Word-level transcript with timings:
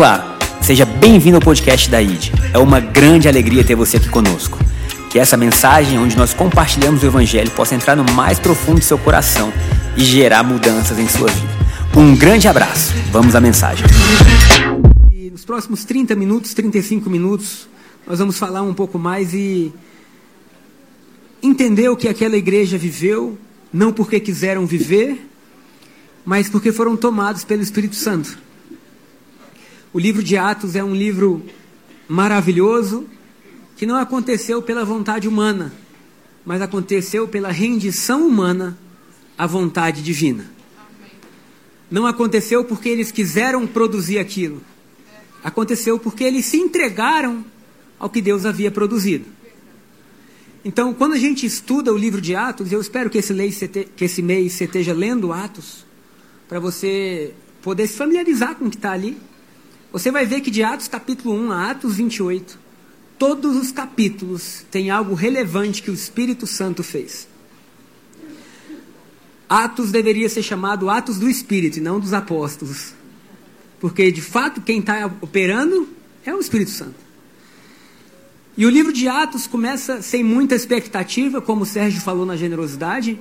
Olá, 0.00 0.38
seja 0.62 0.86
bem-vindo 0.86 1.36
ao 1.36 1.42
podcast 1.42 1.90
da 1.90 2.00
ID. 2.00 2.30
É 2.54 2.58
uma 2.58 2.80
grande 2.80 3.28
alegria 3.28 3.62
ter 3.62 3.74
você 3.74 3.98
aqui 3.98 4.08
conosco. 4.08 4.58
Que 5.10 5.18
essa 5.18 5.36
mensagem, 5.36 5.98
onde 5.98 6.16
nós 6.16 6.32
compartilhamos 6.32 7.02
o 7.02 7.06
Evangelho, 7.06 7.50
possa 7.50 7.74
entrar 7.74 7.94
no 7.94 8.10
mais 8.14 8.38
profundo 8.38 8.78
do 8.78 8.82
seu 8.82 8.96
coração 8.96 9.52
e 9.98 10.02
gerar 10.02 10.42
mudanças 10.42 10.98
em 10.98 11.06
sua 11.06 11.28
vida. 11.28 11.52
Um 11.94 12.16
grande 12.16 12.48
abraço. 12.48 12.94
Vamos 13.12 13.34
à 13.34 13.42
mensagem. 13.42 13.84
E 15.12 15.28
nos 15.28 15.44
próximos 15.44 15.84
30 15.84 16.16
minutos, 16.16 16.54
35 16.54 17.10
minutos, 17.10 17.68
nós 18.06 18.20
vamos 18.20 18.38
falar 18.38 18.62
um 18.62 18.72
pouco 18.72 18.98
mais 18.98 19.34
e 19.34 19.70
entender 21.42 21.90
o 21.90 21.96
que 21.96 22.08
aquela 22.08 22.38
igreja 22.38 22.78
viveu, 22.78 23.38
não 23.70 23.92
porque 23.92 24.18
quiseram 24.18 24.64
viver, 24.64 25.28
mas 26.24 26.48
porque 26.48 26.72
foram 26.72 26.96
tomados 26.96 27.44
pelo 27.44 27.60
Espírito 27.60 27.96
Santo. 27.96 28.48
O 29.92 29.98
livro 29.98 30.22
de 30.22 30.36
Atos 30.36 30.76
é 30.76 30.84
um 30.84 30.94
livro 30.94 31.44
maravilhoso 32.08 33.08
que 33.76 33.84
não 33.84 33.96
aconteceu 33.96 34.62
pela 34.62 34.84
vontade 34.84 35.26
humana, 35.26 35.74
mas 36.44 36.62
aconteceu 36.62 37.26
pela 37.26 37.50
rendição 37.50 38.24
humana 38.24 38.78
à 39.36 39.48
vontade 39.48 40.00
divina. 40.00 40.48
Não 41.90 42.06
aconteceu 42.06 42.64
porque 42.64 42.88
eles 42.88 43.10
quiseram 43.10 43.66
produzir 43.66 44.18
aquilo. 44.18 44.62
Aconteceu 45.42 45.98
porque 45.98 46.22
eles 46.22 46.46
se 46.46 46.56
entregaram 46.56 47.44
ao 47.98 48.08
que 48.08 48.22
Deus 48.22 48.46
havia 48.46 48.70
produzido. 48.70 49.24
Então, 50.64 50.94
quando 50.94 51.14
a 51.14 51.18
gente 51.18 51.44
estuda 51.44 51.92
o 51.92 51.98
livro 51.98 52.20
de 52.20 52.36
Atos, 52.36 52.70
eu 52.70 52.80
espero 52.80 53.10
que 53.10 53.18
esse, 53.18 53.34
que 53.96 54.04
esse 54.04 54.22
mês 54.22 54.52
você 54.52 54.64
esteja 54.66 54.92
lendo 54.92 55.32
Atos, 55.32 55.84
para 56.48 56.60
você 56.60 57.34
poder 57.60 57.88
se 57.88 57.96
familiarizar 57.96 58.54
com 58.54 58.66
o 58.66 58.70
que 58.70 58.76
está 58.76 58.92
ali 58.92 59.18
você 59.92 60.10
vai 60.10 60.24
ver 60.24 60.40
que 60.40 60.50
de 60.50 60.62
Atos 60.62 60.88
capítulo 60.88 61.34
1 61.34 61.52
a 61.52 61.70
Atos 61.70 61.96
28, 61.96 62.58
todos 63.18 63.56
os 63.56 63.72
capítulos 63.72 64.64
têm 64.70 64.90
algo 64.90 65.14
relevante 65.14 65.82
que 65.82 65.90
o 65.90 65.94
Espírito 65.94 66.46
Santo 66.46 66.82
fez. 66.82 67.28
Atos 69.48 69.90
deveria 69.90 70.28
ser 70.28 70.44
chamado 70.44 70.88
Atos 70.88 71.18
do 71.18 71.28
Espírito 71.28 71.78
e 71.78 71.80
não 71.80 71.98
dos 71.98 72.12
apóstolos. 72.12 72.94
Porque, 73.80 74.12
de 74.12 74.22
fato, 74.22 74.60
quem 74.60 74.78
está 74.78 75.06
operando 75.20 75.88
é 76.24 76.32
o 76.32 76.38
Espírito 76.38 76.70
Santo. 76.70 76.94
E 78.56 78.64
o 78.64 78.70
livro 78.70 78.92
de 78.92 79.08
Atos 79.08 79.48
começa 79.48 80.02
sem 80.02 80.22
muita 80.22 80.54
expectativa, 80.54 81.40
como 81.40 81.62
o 81.62 81.66
Sérgio 81.66 82.00
falou 82.00 82.24
na 82.24 82.36
generosidade, 82.36 83.18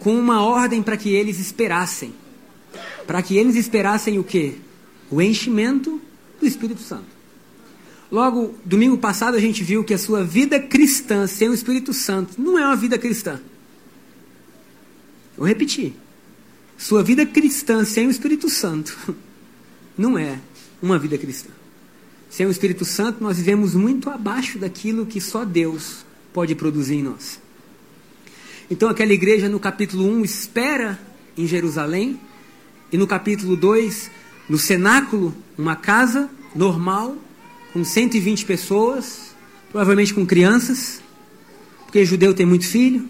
com 0.00 0.18
uma 0.18 0.42
ordem 0.42 0.82
para 0.82 0.96
que 0.96 1.10
eles 1.10 1.38
esperassem. 1.38 2.12
Para 3.06 3.22
que 3.22 3.36
eles 3.36 3.54
esperassem 3.54 4.18
o 4.18 4.24
quê? 4.24 4.54
O 5.10 5.20
enchimento 5.20 6.00
do 6.38 6.46
Espírito 6.46 6.80
Santo. 6.80 7.20
Logo, 8.10 8.54
domingo 8.64 8.98
passado 8.98 9.36
a 9.36 9.40
gente 9.40 9.62
viu 9.62 9.84
que 9.84 9.94
a 9.94 9.98
sua 9.98 10.24
vida 10.24 10.58
cristã 10.58 11.26
sem 11.26 11.48
o 11.48 11.54
Espírito 11.54 11.92
Santo 11.92 12.40
não 12.40 12.58
é 12.58 12.64
uma 12.64 12.76
vida 12.76 12.98
cristã. 12.98 13.40
Vou 15.36 15.46
repetir. 15.46 15.94
Sua 16.76 17.02
vida 17.02 17.24
cristã 17.26 17.84
sem 17.84 18.06
o 18.06 18.10
Espírito 18.10 18.48
Santo 18.48 19.16
não 19.96 20.18
é 20.18 20.38
uma 20.82 20.98
vida 20.98 21.16
cristã. 21.18 21.50
Sem 22.28 22.46
o 22.46 22.50
Espírito 22.50 22.84
Santo, 22.84 23.22
nós 23.22 23.38
vivemos 23.38 23.74
muito 23.74 24.08
abaixo 24.08 24.58
daquilo 24.58 25.04
que 25.04 25.20
só 25.20 25.44
Deus 25.44 26.04
pode 26.32 26.54
produzir 26.54 26.94
em 26.96 27.02
nós. 27.02 27.40
Então, 28.70 28.88
aquela 28.88 29.12
igreja 29.12 29.48
no 29.48 29.58
capítulo 29.58 30.08
1 30.08 30.24
espera 30.24 30.98
em 31.36 31.44
Jerusalém, 31.44 32.20
e 32.92 32.96
no 32.96 33.06
capítulo 33.06 33.56
2 33.56 34.10
no 34.50 34.58
cenáculo, 34.58 35.32
uma 35.56 35.76
casa 35.76 36.28
normal, 36.56 37.16
com 37.72 37.84
120 37.84 38.44
pessoas, 38.44 39.32
provavelmente 39.70 40.12
com 40.12 40.26
crianças, 40.26 41.00
porque 41.84 42.04
judeu 42.04 42.34
tem 42.34 42.44
muito 42.44 42.66
filho, 42.66 43.08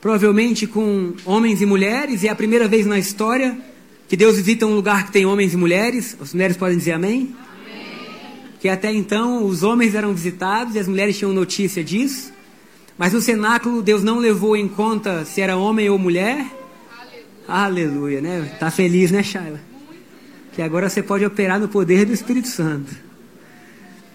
provavelmente 0.00 0.66
com 0.66 1.14
homens 1.24 1.62
e 1.62 1.66
mulheres, 1.66 2.24
e 2.24 2.26
é 2.26 2.30
a 2.30 2.34
primeira 2.34 2.66
vez 2.66 2.86
na 2.86 2.98
história 2.98 3.56
que 4.08 4.16
Deus 4.16 4.36
visita 4.36 4.66
um 4.66 4.74
lugar 4.74 5.06
que 5.06 5.12
tem 5.12 5.24
homens 5.24 5.54
e 5.54 5.56
mulheres. 5.56 6.16
As 6.20 6.34
mulheres 6.34 6.56
podem 6.56 6.76
dizer 6.76 6.90
amém? 6.90 7.32
amém. 7.62 8.32
Que 8.58 8.68
até 8.68 8.92
então 8.92 9.44
os 9.44 9.62
homens 9.62 9.94
eram 9.94 10.12
visitados 10.12 10.74
e 10.74 10.80
as 10.80 10.88
mulheres 10.88 11.16
tinham 11.16 11.32
notícia 11.32 11.84
disso. 11.84 12.32
Mas 12.98 13.12
no 13.12 13.20
cenáculo 13.20 13.80
Deus 13.80 14.02
não 14.02 14.18
levou 14.18 14.56
em 14.56 14.66
conta 14.66 15.24
se 15.24 15.40
era 15.40 15.56
homem 15.56 15.88
ou 15.88 15.96
mulher. 15.96 16.44
Aleluia, 17.46 18.18
Aleluia 18.18 18.20
né? 18.20 18.56
Tá 18.58 18.72
feliz, 18.72 19.12
né, 19.12 19.22
Shaila? 19.22 19.69
Que 20.52 20.62
agora 20.62 20.88
você 20.88 21.02
pode 21.02 21.24
operar 21.24 21.60
no 21.60 21.68
poder 21.68 22.04
do 22.04 22.12
Espírito 22.12 22.48
Santo. 22.48 22.94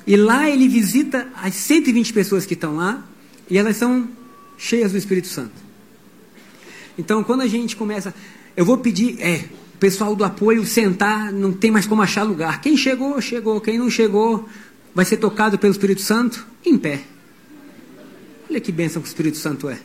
E 0.07 0.15
lá 0.15 0.49
ele 0.49 0.67
visita 0.67 1.27
as 1.41 1.55
120 1.55 2.13
pessoas 2.13 2.45
que 2.45 2.53
estão 2.53 2.75
lá 2.75 3.03
e 3.49 3.57
elas 3.57 3.77
são 3.77 4.07
cheias 4.57 4.91
do 4.91 4.97
Espírito 4.97 5.27
Santo. 5.27 5.65
Então, 6.97 7.23
quando 7.23 7.41
a 7.41 7.47
gente 7.47 7.75
começa, 7.75 8.13
eu 8.55 8.63
vou 8.63 8.77
pedir, 8.77 9.21
é, 9.21 9.45
o 9.73 9.77
pessoal 9.77 10.15
do 10.15 10.23
apoio 10.23 10.65
sentar, 10.65 11.31
não 11.31 11.51
tem 11.51 11.71
mais 11.71 11.85
como 11.85 12.01
achar 12.01 12.23
lugar. 12.23 12.61
Quem 12.61 12.77
chegou, 12.77 13.19
chegou. 13.19 13.59
Quem 13.59 13.77
não 13.77 13.89
chegou, 13.89 14.47
vai 14.93 15.03
ser 15.03 15.17
tocado 15.17 15.57
pelo 15.59 15.71
Espírito 15.71 16.01
Santo 16.01 16.45
em 16.65 16.77
pé. 16.77 17.01
Olha 18.49 18.61
que 18.61 18.71
bênção 18.71 19.01
que 19.01 19.07
o 19.07 19.09
Espírito 19.09 19.37
Santo 19.37 19.67
é. 19.67 19.79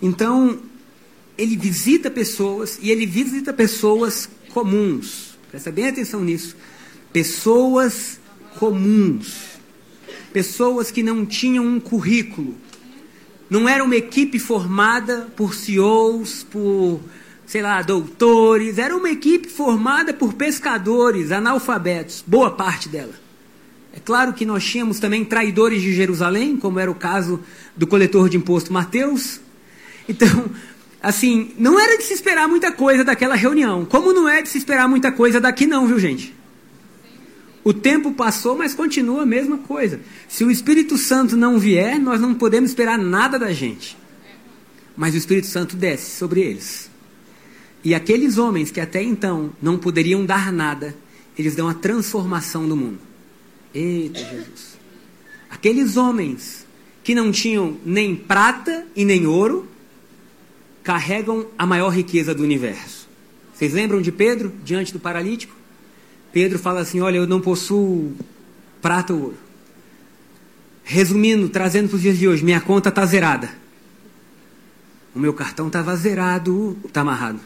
Então, 0.00 0.58
ele 1.36 1.56
visita 1.56 2.10
pessoas 2.10 2.78
e 2.80 2.90
ele 2.90 3.04
visita 3.04 3.52
pessoas 3.52 4.28
comuns. 4.54 5.25
Presta 5.56 5.72
bem 5.72 5.88
atenção 5.88 6.20
nisso. 6.20 6.54
Pessoas 7.14 8.20
comuns. 8.58 9.58
Pessoas 10.30 10.90
que 10.90 11.02
não 11.02 11.24
tinham 11.24 11.64
um 11.64 11.80
currículo. 11.80 12.54
Não 13.48 13.66
era 13.66 13.82
uma 13.82 13.96
equipe 13.96 14.38
formada 14.38 15.28
por 15.34 15.54
CEOs, 15.54 16.42
por, 16.42 17.00
sei 17.46 17.62
lá, 17.62 17.80
doutores. 17.80 18.76
Era 18.76 18.94
uma 18.94 19.08
equipe 19.08 19.48
formada 19.48 20.12
por 20.12 20.34
pescadores, 20.34 21.32
analfabetos. 21.32 22.22
Boa 22.26 22.50
parte 22.50 22.90
dela. 22.90 23.14
É 23.94 23.98
claro 23.98 24.34
que 24.34 24.44
nós 24.44 24.62
tínhamos 24.62 25.00
também 25.00 25.24
traidores 25.24 25.80
de 25.80 25.94
Jerusalém, 25.94 26.58
como 26.58 26.78
era 26.78 26.90
o 26.90 26.94
caso 26.94 27.40
do 27.74 27.86
coletor 27.86 28.28
de 28.28 28.36
imposto 28.36 28.74
Mateus. 28.74 29.40
Então, 30.06 30.50
assim, 31.06 31.52
não 31.56 31.78
era 31.78 31.96
de 31.96 32.02
se 32.02 32.14
esperar 32.14 32.48
muita 32.48 32.72
coisa 32.72 33.04
daquela 33.04 33.36
reunião. 33.36 33.84
Como 33.84 34.12
não 34.12 34.28
é 34.28 34.42
de 34.42 34.48
se 34.48 34.58
esperar 34.58 34.88
muita 34.88 35.12
coisa 35.12 35.40
daqui, 35.40 35.64
não, 35.64 35.86
viu, 35.86 36.00
gente? 36.00 36.34
O 37.62 37.72
tempo 37.72 38.10
passou, 38.10 38.56
mas 38.58 38.74
continua 38.74 39.22
a 39.22 39.26
mesma 39.26 39.58
coisa. 39.58 40.00
Se 40.28 40.42
o 40.42 40.50
Espírito 40.50 40.98
Santo 40.98 41.36
não 41.36 41.60
vier, 41.60 42.00
nós 42.00 42.20
não 42.20 42.34
podemos 42.34 42.70
esperar 42.70 42.98
nada 42.98 43.38
da 43.38 43.52
gente. 43.52 43.96
Mas 44.96 45.14
o 45.14 45.16
Espírito 45.16 45.46
Santo 45.46 45.76
desce 45.76 46.10
sobre 46.10 46.40
eles. 46.40 46.90
E 47.84 47.94
aqueles 47.94 48.36
homens 48.36 48.72
que 48.72 48.80
até 48.80 49.00
então 49.00 49.52
não 49.62 49.78
poderiam 49.78 50.26
dar 50.26 50.52
nada, 50.52 50.92
eles 51.38 51.54
dão 51.54 51.68
a 51.68 51.74
transformação 51.74 52.68
do 52.68 52.76
mundo. 52.76 52.98
Eita 53.72 54.18
Jesus. 54.18 54.76
Aqueles 55.48 55.96
homens 55.96 56.66
que 57.04 57.14
não 57.14 57.30
tinham 57.30 57.76
nem 57.86 58.16
prata 58.16 58.84
e 58.96 59.04
nem 59.04 59.24
ouro, 59.24 59.68
carregam 60.86 61.48
a 61.58 61.66
maior 61.66 61.88
riqueza 61.88 62.32
do 62.32 62.44
universo. 62.44 63.08
Vocês 63.52 63.72
lembram 63.72 64.00
de 64.00 64.12
Pedro 64.12 64.52
diante 64.62 64.92
do 64.92 65.00
paralítico? 65.00 65.52
Pedro 66.32 66.60
fala 66.60 66.78
assim: 66.78 67.00
Olha, 67.00 67.16
eu 67.16 67.26
não 67.26 67.40
possuo 67.40 68.14
prata 68.80 69.12
ou 69.12 69.20
ouro. 69.20 69.38
Resumindo, 70.84 71.48
trazendo 71.48 71.88
para 71.88 71.96
os 71.96 72.02
dias 72.02 72.16
de 72.16 72.28
hoje, 72.28 72.44
minha 72.44 72.60
conta 72.60 72.90
está 72.90 73.04
zerada. 73.04 73.50
O 75.12 75.18
meu 75.18 75.34
cartão 75.34 75.66
estava 75.66 75.96
zerado, 75.96 76.78
está 76.86 77.00
amarrado. 77.00 77.40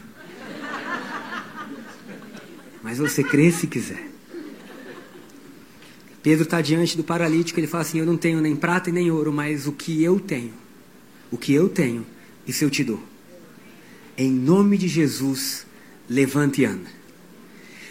Mas 2.83 2.99
você 2.99 3.23
crê 3.23 3.51
se 3.51 3.65
quiser. 3.65 4.07
Pedro 6.21 6.43
está 6.43 6.61
diante 6.61 6.95
do 6.95 7.03
paralítico, 7.03 7.59
ele 7.59 7.65
fala 7.65 7.81
assim: 7.81 7.97
Eu 7.97 8.05
não 8.05 8.17
tenho 8.17 8.39
nem 8.39 8.55
prata 8.55 8.91
e 8.91 8.93
nem 8.93 9.09
ouro, 9.09 9.33
mas 9.33 9.65
o 9.65 9.71
que 9.71 10.03
eu 10.03 10.19
tenho, 10.19 10.53
o 11.31 11.39
que 11.39 11.51
eu 11.51 11.67
tenho, 11.67 12.05
isso 12.45 12.63
eu 12.63 12.69
te 12.69 12.83
dou 12.83 13.10
em 14.17 14.31
nome 14.31 14.77
de 14.77 14.87
Jesus, 14.87 15.65
levante 16.09 16.61
e 16.61 16.65
anda. 16.65 17.01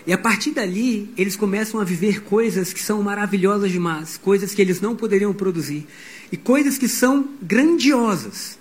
E 0.06 0.12
a 0.12 0.18
partir 0.18 0.52
dali, 0.52 1.12
eles 1.16 1.36
começam 1.36 1.80
a 1.80 1.84
viver 1.84 2.22
coisas 2.22 2.72
que 2.72 2.82
são 2.82 3.02
maravilhosas 3.02 3.70
demais, 3.70 4.16
coisas 4.16 4.54
que 4.54 4.62
eles 4.62 4.80
não 4.80 4.96
poderiam 4.96 5.32
produzir, 5.32 5.86
e 6.32 6.36
coisas 6.36 6.78
que 6.78 6.88
são 6.88 7.28
grandiosas. 7.42 8.58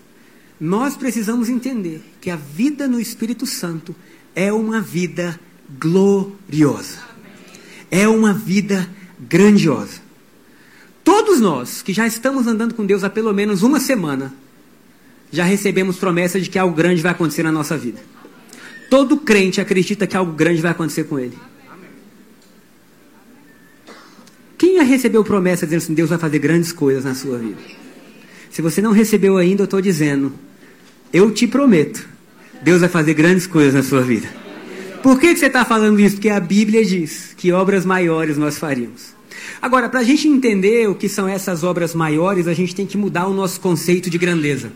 Nós 0.59 0.97
precisamos 0.97 1.47
entender 1.47 2.03
que 2.19 2.29
a 2.29 2.35
vida 2.35 2.87
no 2.87 2.99
Espírito 2.99 3.45
Santo 3.45 3.95
é 4.35 4.51
uma 4.51 4.81
vida 4.81 5.39
gloriosa. 5.79 6.99
É 7.89 8.07
uma 8.07 8.33
vida 8.33 8.89
grandiosa. 9.19 10.01
Todos 11.03 11.39
nós 11.39 11.81
que 11.81 11.93
já 11.93 12.05
estamos 12.05 12.45
andando 12.45 12.75
com 12.75 12.85
Deus 12.85 13.03
há 13.03 13.09
pelo 13.09 13.33
menos 13.33 13.63
uma 13.63 13.79
semana, 13.79 14.33
já 15.31 15.43
recebemos 15.43 15.97
promessa 15.97 16.39
de 16.39 16.49
que 16.49 16.57
algo 16.57 16.75
grande 16.75 17.01
vai 17.01 17.11
acontecer 17.11 17.43
na 17.43 17.51
nossa 17.51 17.77
vida. 17.77 17.99
Todo 18.89 19.17
crente 19.17 19.61
acredita 19.61 20.07
que 20.07 20.17
algo 20.17 20.31
grande 20.33 20.61
vai 20.61 20.71
acontecer 20.71 21.03
com 21.03 21.19
ele. 21.19 21.37
Quem 24.57 24.75
já 24.75 24.83
recebeu 24.83 25.23
promessa 25.23 25.65
dizendo 25.65 25.83
assim, 25.83 25.93
Deus 25.93 26.09
vai 26.09 26.17
fazer 26.17 26.39
grandes 26.39 26.73
coisas 26.73 27.05
na 27.05 27.13
sua 27.13 27.37
vida? 27.37 27.61
Se 28.49 28.61
você 28.61 28.81
não 28.81 28.91
recebeu 28.91 29.37
ainda, 29.37 29.61
eu 29.61 29.65
estou 29.65 29.79
dizendo, 29.79 30.33
eu 31.13 31.31
te 31.31 31.47
prometo, 31.47 32.05
Deus 32.61 32.81
vai 32.81 32.89
fazer 32.89 33.13
grandes 33.13 33.47
coisas 33.47 33.73
na 33.73 33.83
sua 33.83 34.01
vida. 34.01 34.27
Por 35.01 35.19
que, 35.19 35.33
que 35.33 35.39
você 35.39 35.45
está 35.45 35.63
falando 35.63 35.99
isso? 35.99 36.15
Porque 36.15 36.29
a 36.29 36.39
Bíblia 36.39 36.83
diz 36.83 37.33
que 37.37 37.53
obras 37.53 37.85
maiores 37.85 38.37
nós 38.37 38.57
faríamos. 38.57 39.13
Agora, 39.61 39.87
para 39.87 40.01
a 40.01 40.03
gente 40.03 40.27
entender 40.27 40.89
o 40.89 40.95
que 40.95 41.07
são 41.07 41.27
essas 41.27 41.63
obras 41.63 41.93
maiores, 41.93 42.47
a 42.47 42.53
gente 42.53 42.75
tem 42.75 42.85
que 42.85 42.97
mudar 42.97 43.27
o 43.27 43.33
nosso 43.33 43.61
conceito 43.61 44.09
de 44.09 44.17
grandeza. 44.17 44.71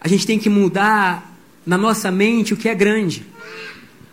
A 0.00 0.08
gente 0.08 0.26
tem 0.26 0.38
que 0.38 0.48
mudar 0.48 1.36
na 1.64 1.76
nossa 1.76 2.10
mente 2.10 2.54
o 2.54 2.56
que 2.56 2.68
é 2.68 2.74
grande. 2.74 3.26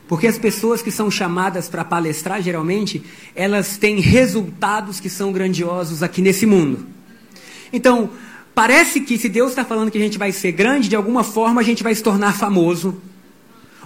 Porque 0.07 0.27
as 0.27 0.37
pessoas 0.37 0.81
que 0.81 0.91
são 0.91 1.09
chamadas 1.09 1.69
para 1.69 1.83
palestrar, 1.83 2.41
geralmente, 2.41 3.01
elas 3.35 3.77
têm 3.77 3.99
resultados 3.99 4.99
que 4.99 5.09
são 5.09 5.31
grandiosos 5.31 6.03
aqui 6.03 6.21
nesse 6.21 6.45
mundo. 6.45 6.85
Então, 7.71 8.09
parece 8.53 8.99
que 8.99 9.17
se 9.17 9.29
Deus 9.29 9.51
está 9.51 9.63
falando 9.63 9.89
que 9.89 9.97
a 9.97 10.01
gente 10.01 10.17
vai 10.17 10.31
ser 10.31 10.51
grande, 10.51 10.89
de 10.89 10.95
alguma 10.95 11.23
forma 11.23 11.61
a 11.61 11.63
gente 11.63 11.83
vai 11.83 11.95
se 11.95 12.03
tornar 12.03 12.33
famoso, 12.33 13.01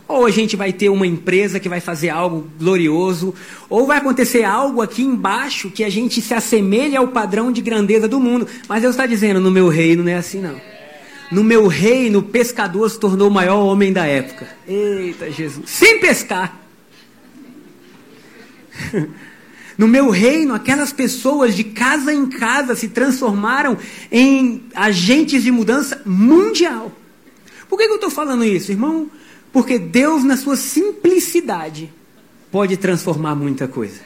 ou 0.08 0.26
a 0.26 0.32
gente 0.32 0.56
vai 0.56 0.72
ter 0.72 0.90
uma 0.90 1.06
empresa 1.06 1.60
que 1.60 1.70
vai 1.70 1.82
fazer 1.82 2.10
algo 2.10 2.50
glorioso, 2.58 3.36
ou 3.70 3.86
vai 3.86 3.98
acontecer 3.98 4.44
algo 4.44 4.82
aqui 4.82 5.04
embaixo 5.04 5.70
que 5.70 5.84
a 5.84 5.90
gente 5.90 6.22
se 6.22 6.34
assemelha 6.34 7.00
ao 7.00 7.10
padrão 7.10 7.52
de 7.52 7.62
grandeza 7.62 8.08
do 8.08 8.20
mundo. 8.20 8.48
Mas 8.68 8.82
Deus 8.82 8.96
está 8.96 9.06
dizendo: 9.06 9.40
no 9.40 9.52
meu 9.52 9.68
reino 9.68 10.04
não 10.04 10.12
é 10.12 10.16
assim, 10.16 10.42
não. 10.42 10.77
No 11.32 11.44
meu 11.44 11.68
reino, 11.68 12.20
o 12.20 12.24
pescador 12.24 12.90
se 12.90 13.00
tornou 13.00 13.28
o 13.28 13.32
maior 13.32 13.60
homem 13.60 13.92
da 13.92 14.06
época. 14.06 14.48
Eita 14.68 15.30
Jesus! 15.30 15.70
Sem 15.70 16.00
pescar! 16.00 16.60
No 19.78 19.88
meu 19.88 20.10
reino, 20.10 20.56
aquelas 20.56 20.92
pessoas 20.92 21.56
de 21.56 21.64
casa 21.64 22.12
em 22.12 22.26
casa 22.26 22.76
se 22.76 22.90
transformaram 22.90 23.78
em 24.12 24.64
agentes 24.74 25.44
de 25.44 25.52
mudança 25.52 26.02
mundial. 26.04 26.92
Por 27.70 27.78
que, 27.78 27.86
que 27.86 27.92
eu 27.92 27.98
estou 27.98 28.10
falando 28.10 28.44
isso, 28.44 28.72
irmão? 28.72 29.08
Porque 29.54 29.78
Deus, 29.78 30.24
na 30.24 30.36
sua 30.36 30.56
simplicidade, 30.56 31.94
pode 32.52 32.76
transformar 32.78 33.36
muita 33.36 33.68
coisa. 33.68 34.02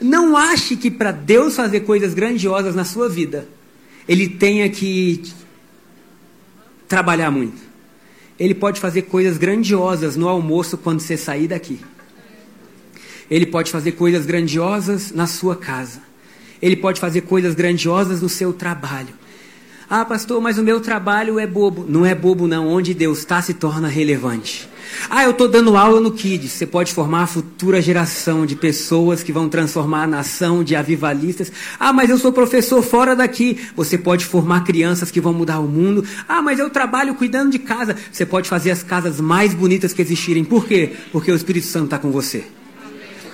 Não 0.00 0.36
ache 0.36 0.74
que 0.74 0.90
para 0.90 1.12
Deus 1.12 1.54
fazer 1.54 1.80
coisas 1.80 2.14
grandiosas 2.14 2.74
na 2.74 2.84
sua 2.84 3.06
vida, 3.06 3.46
Ele 4.08 4.26
tenha 4.26 4.70
que 4.70 5.22
trabalhar 6.94 7.28
muito. 7.28 7.60
Ele 8.38 8.54
pode 8.54 8.78
fazer 8.78 9.02
coisas 9.02 9.36
grandiosas 9.36 10.14
no 10.14 10.28
almoço 10.28 10.78
quando 10.78 11.00
você 11.00 11.16
sair 11.16 11.48
daqui. 11.48 11.80
Ele 13.28 13.46
pode 13.46 13.68
fazer 13.68 13.92
coisas 13.92 14.24
grandiosas 14.24 15.10
na 15.10 15.26
sua 15.26 15.56
casa. 15.56 16.00
Ele 16.62 16.76
pode 16.76 17.00
fazer 17.00 17.22
coisas 17.22 17.52
grandiosas 17.52 18.22
no 18.22 18.28
seu 18.28 18.52
trabalho. 18.52 19.12
Ah, 19.88 20.04
pastor, 20.04 20.40
mas 20.40 20.58
o 20.58 20.62
meu 20.62 20.80
trabalho 20.80 21.38
é 21.38 21.46
bobo. 21.46 21.84
Não 21.88 22.06
é 22.06 22.14
bobo, 22.14 22.48
não. 22.48 22.68
Onde 22.68 22.94
Deus 22.94 23.18
está 23.18 23.42
se 23.42 23.54
torna 23.54 23.86
relevante. 23.88 24.68
Ah, 25.10 25.24
eu 25.24 25.32
estou 25.32 25.48
dando 25.48 25.76
aula 25.76 26.00
no 26.00 26.12
Kids. 26.12 26.52
Você 26.52 26.66
pode 26.66 26.92
formar 26.92 27.22
a 27.22 27.26
futura 27.26 27.82
geração 27.82 28.46
de 28.46 28.56
pessoas 28.56 29.22
que 29.22 29.32
vão 29.32 29.48
transformar 29.48 30.04
a 30.04 30.06
nação 30.06 30.64
de 30.64 30.74
avivalistas. 30.74 31.52
Ah, 31.78 31.92
mas 31.92 32.10
eu 32.10 32.18
sou 32.18 32.32
professor 32.32 32.82
fora 32.82 33.14
daqui. 33.14 33.58
Você 33.76 33.98
pode 33.98 34.24
formar 34.24 34.64
crianças 34.64 35.10
que 35.10 35.20
vão 35.20 35.34
mudar 35.34 35.60
o 35.60 35.68
mundo. 35.68 36.04
Ah, 36.28 36.40
mas 36.40 36.58
eu 36.58 36.70
trabalho 36.70 37.14
cuidando 37.14 37.50
de 37.50 37.58
casa. 37.58 37.96
Você 38.10 38.24
pode 38.24 38.48
fazer 38.48 38.70
as 38.70 38.82
casas 38.82 39.20
mais 39.20 39.52
bonitas 39.52 39.92
que 39.92 40.00
existirem. 40.00 40.44
Por 40.44 40.66
quê? 40.66 40.92
Porque 41.12 41.30
o 41.30 41.36
Espírito 41.36 41.66
Santo 41.66 41.86
está 41.86 41.98
com 41.98 42.10
você. 42.10 42.44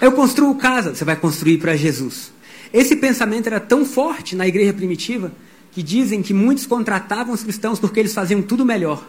Eu 0.01 0.13
construo 0.13 0.55
casa. 0.57 0.95
Você 0.95 1.05
vai 1.05 1.17
construir 1.17 1.59
para 1.59 1.77
Jesus. 1.77 2.33
Esse 2.73 2.97
pensamento 2.97 3.47
era 3.47 3.61
tão 3.61 3.85
forte 3.85 4.35
na 4.35 4.47
igreja 4.47 4.73
primitiva 4.73 5.33
que 5.73 5.83
dizem 5.83 6.23
que 6.23 6.35
muitos 6.35 6.67
contratavam 6.67 7.35
os 7.35 7.43
cristãos 7.43 7.79
porque 7.79 8.01
eles 8.01 8.15
faziam 8.15 8.43
tudo 8.43 8.65
melhor. 8.65 9.07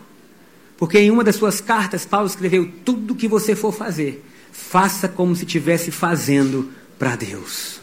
Porque 0.78 0.98
em 1.00 1.12
uma 1.12 1.24
das 1.24 1.36
suas 1.36 1.62
cartas, 1.62 2.06
Paulo 2.06 2.28
escreveu: 2.28 2.72
tudo 2.84 3.16
que 3.16 3.28
você 3.28 3.56
for 3.56 3.72
fazer, 3.72 4.26
faça 4.52 5.08
como 5.08 5.36
se 5.36 5.46
estivesse 5.46 5.92
fazendo 5.92 6.70
para 6.98 7.16
Deus. 7.16 7.80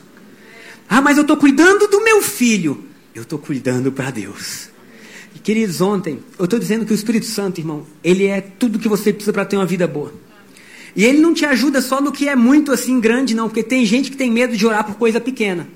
Ah, 0.89 1.01
mas 1.01 1.17
eu 1.17 1.23
estou 1.23 1.37
cuidando 1.37 1.87
do 1.87 2.03
meu 2.03 2.23
filho. 2.23 2.85
Eu 3.15 3.23
estou 3.23 3.39
cuidando 3.39 3.91
para 3.93 4.11
Deus. 4.11 4.69
E, 5.35 5.39
queridos, 5.39 5.81
ontem, 5.81 6.21
eu 6.39 6.45
estou 6.45 6.59
dizendo 6.59 6.87
que 6.87 6.93
o 6.93 6.95
Espírito 6.95 7.27
Santo, 7.27 7.61
irmão, 7.61 7.87
ele 8.03 8.27
é 8.27 8.41
tudo 8.41 8.79
que 8.79 8.89
você 8.89 9.13
precisa 9.13 9.33
para 9.33 9.45
ter 9.45 9.57
uma 9.57 9.67
vida 9.67 9.87
boa. 9.87 10.13
E 10.97 11.05
ele 11.05 11.19
não 11.19 11.35
te 11.35 11.45
ajuda 11.45 11.81
só 11.81 12.01
no 12.01 12.11
que 12.11 12.29
é 12.29 12.35
muito 12.35 12.73
assim 12.73 12.99
grande, 12.99 13.35
não, 13.35 13.49
porque 13.49 13.63
tem 13.63 13.85
gente 13.85 14.11
que 14.11 14.17
tem 14.17 14.31
medo 14.31 14.57
de 14.57 14.67
orar 14.67 14.85
por 14.85 14.97
coisa 14.97 15.21
pequena. 15.21 15.69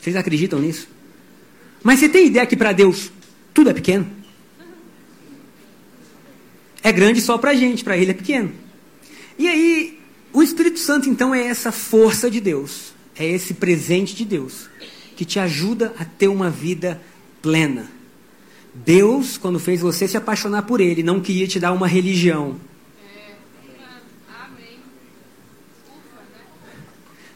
Vocês 0.00 0.16
acreditam 0.16 0.58
nisso? 0.58 0.88
Mas 1.84 2.00
você 2.00 2.08
tem 2.08 2.26
ideia 2.26 2.46
que 2.46 2.56
para 2.56 2.72
Deus 2.72 3.12
tudo 3.52 3.70
é 3.70 3.72
pequeno? 3.72 4.24
é 6.84 6.92
grande 6.92 7.22
só 7.22 7.38
para 7.38 7.52
a 7.52 7.54
gente, 7.54 7.82
para 7.82 7.96
ele 7.96 8.10
é 8.10 8.14
pequeno. 8.14 8.52
E 9.38 9.48
aí, 9.48 9.98
o 10.34 10.42
Espírito 10.42 10.78
Santo 10.78 11.08
então 11.08 11.34
é 11.34 11.46
essa 11.46 11.72
força 11.72 12.30
de 12.30 12.40
Deus, 12.40 12.92
é 13.16 13.26
esse 13.26 13.54
presente 13.54 14.14
de 14.14 14.26
Deus, 14.26 14.68
que 15.16 15.24
te 15.24 15.38
ajuda 15.40 15.94
a 15.98 16.04
ter 16.04 16.28
uma 16.28 16.50
vida 16.50 17.00
plena. 17.40 17.90
Deus, 18.74 19.38
quando 19.38 19.58
fez 19.58 19.80
você 19.80 20.06
se 20.06 20.18
apaixonar 20.18 20.62
por 20.64 20.78
Ele, 20.78 21.02
não 21.02 21.20
queria 21.20 21.48
te 21.48 21.58
dar 21.58 21.72
uma 21.72 21.86
religião. 21.86 22.60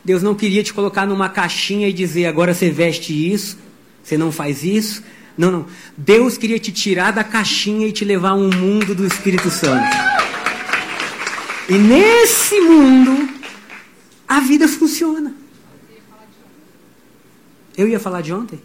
Deus 0.05 0.23
não 0.23 0.35
queria 0.35 0.63
te 0.63 0.75
colocar 0.75 1.07
numa 1.07 1.29
caixinha 1.29 1.89
e 1.89 1.93
dizer 1.93 2.27
agora 2.27 2.53
você 2.53 2.71
veste 2.71 3.33
isso, 3.33 3.59
você 4.09 4.17
não 4.17 4.33
faz 4.33 4.65
isso, 4.65 5.03
não, 5.37 5.51
não. 5.51 5.67
Deus 5.95 6.39
queria 6.39 6.59
te 6.59 6.73
tirar 6.73 7.11
da 7.11 7.23
caixinha 7.23 7.87
e 7.87 7.93
te 7.93 8.07
levar 8.07 8.31
a 8.31 8.35
um 8.35 8.49
mundo 8.49 8.95
do 8.95 9.07
Espírito 9.07 9.51
Santo. 9.51 9.87
E 11.69 11.75
nesse 11.75 12.59
mundo, 12.61 13.29
a 14.27 14.41
vida 14.41 14.67
funciona. 14.67 15.35
Eu 17.77 17.87
ia 17.87 18.01
falar 18.01 18.23
de 18.23 18.33
ontem? 18.33 18.59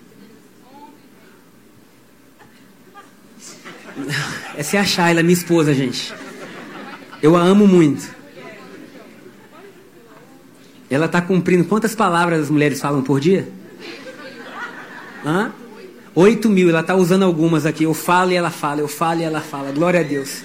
Essa 4.55 4.77
é 4.77 4.79
a 4.79 4.85
Shayla, 4.85 5.21
minha 5.21 5.33
esposa, 5.33 5.73
gente. 5.73 6.13
Eu 7.21 7.35
a 7.35 7.41
amo 7.41 7.67
muito. 7.67 8.09
Ela 10.89 11.07
está 11.07 11.21
cumprindo. 11.21 11.65
Quantas 11.65 11.93
palavras 11.93 12.43
as 12.43 12.49
mulheres 12.49 12.79
falam 12.79 13.03
por 13.03 13.19
dia? 13.19 13.51
Hã? 15.25 15.51
8 16.15 16.49
mil, 16.49 16.69
ela 16.69 16.81
está 16.81 16.95
usando 16.95 17.23
algumas 17.23 17.65
aqui. 17.65 17.83
Eu 17.83 17.93
falo 17.93 18.31
e 18.31 18.35
ela 18.35 18.51
fala, 18.51 18.81
eu 18.81 18.87
falo 18.87 19.21
e 19.21 19.23
ela 19.23 19.41
fala. 19.41 19.71
Glória 19.71 19.99
a 19.99 20.03
Deus. 20.03 20.41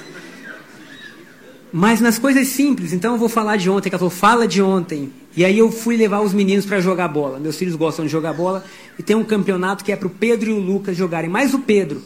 Mas 1.71 2.01
nas 2.01 2.19
coisas 2.19 2.49
simples, 2.49 2.95
então 2.95 3.13
eu 3.13 3.19
vou 3.19 3.29
falar 3.29 3.57
de 3.57 3.69
ontem, 3.69 3.91
que 3.91 3.95
ela 3.95 3.99
falou, 3.99 4.11
fala 4.11 4.49
de 4.49 4.63
ontem. 4.63 5.13
E 5.37 5.45
aí 5.45 5.59
eu 5.59 5.71
fui 5.71 5.97
levar 5.97 6.21
os 6.21 6.33
meninos 6.33 6.65
para 6.65 6.81
jogar 6.81 7.09
bola. 7.09 7.39
Meus 7.39 7.57
filhos 7.57 7.75
gostam 7.77 8.07
de 8.07 8.11
jogar 8.11 8.33
bola. 8.33 8.65
E 8.99 9.03
tem 9.03 9.15
um 9.15 9.25
campeonato 9.25 9.85
que 9.85 9.93
é 9.93 9.97
para 9.97 10.07
o 10.07 10.11
Pedro 10.11 10.51
e 10.51 10.53
o 10.53 10.59
Lucas 10.59 10.97
jogarem, 10.97 11.29
mais 11.29 11.53
o 11.53 11.59
Pedro. 11.59 12.03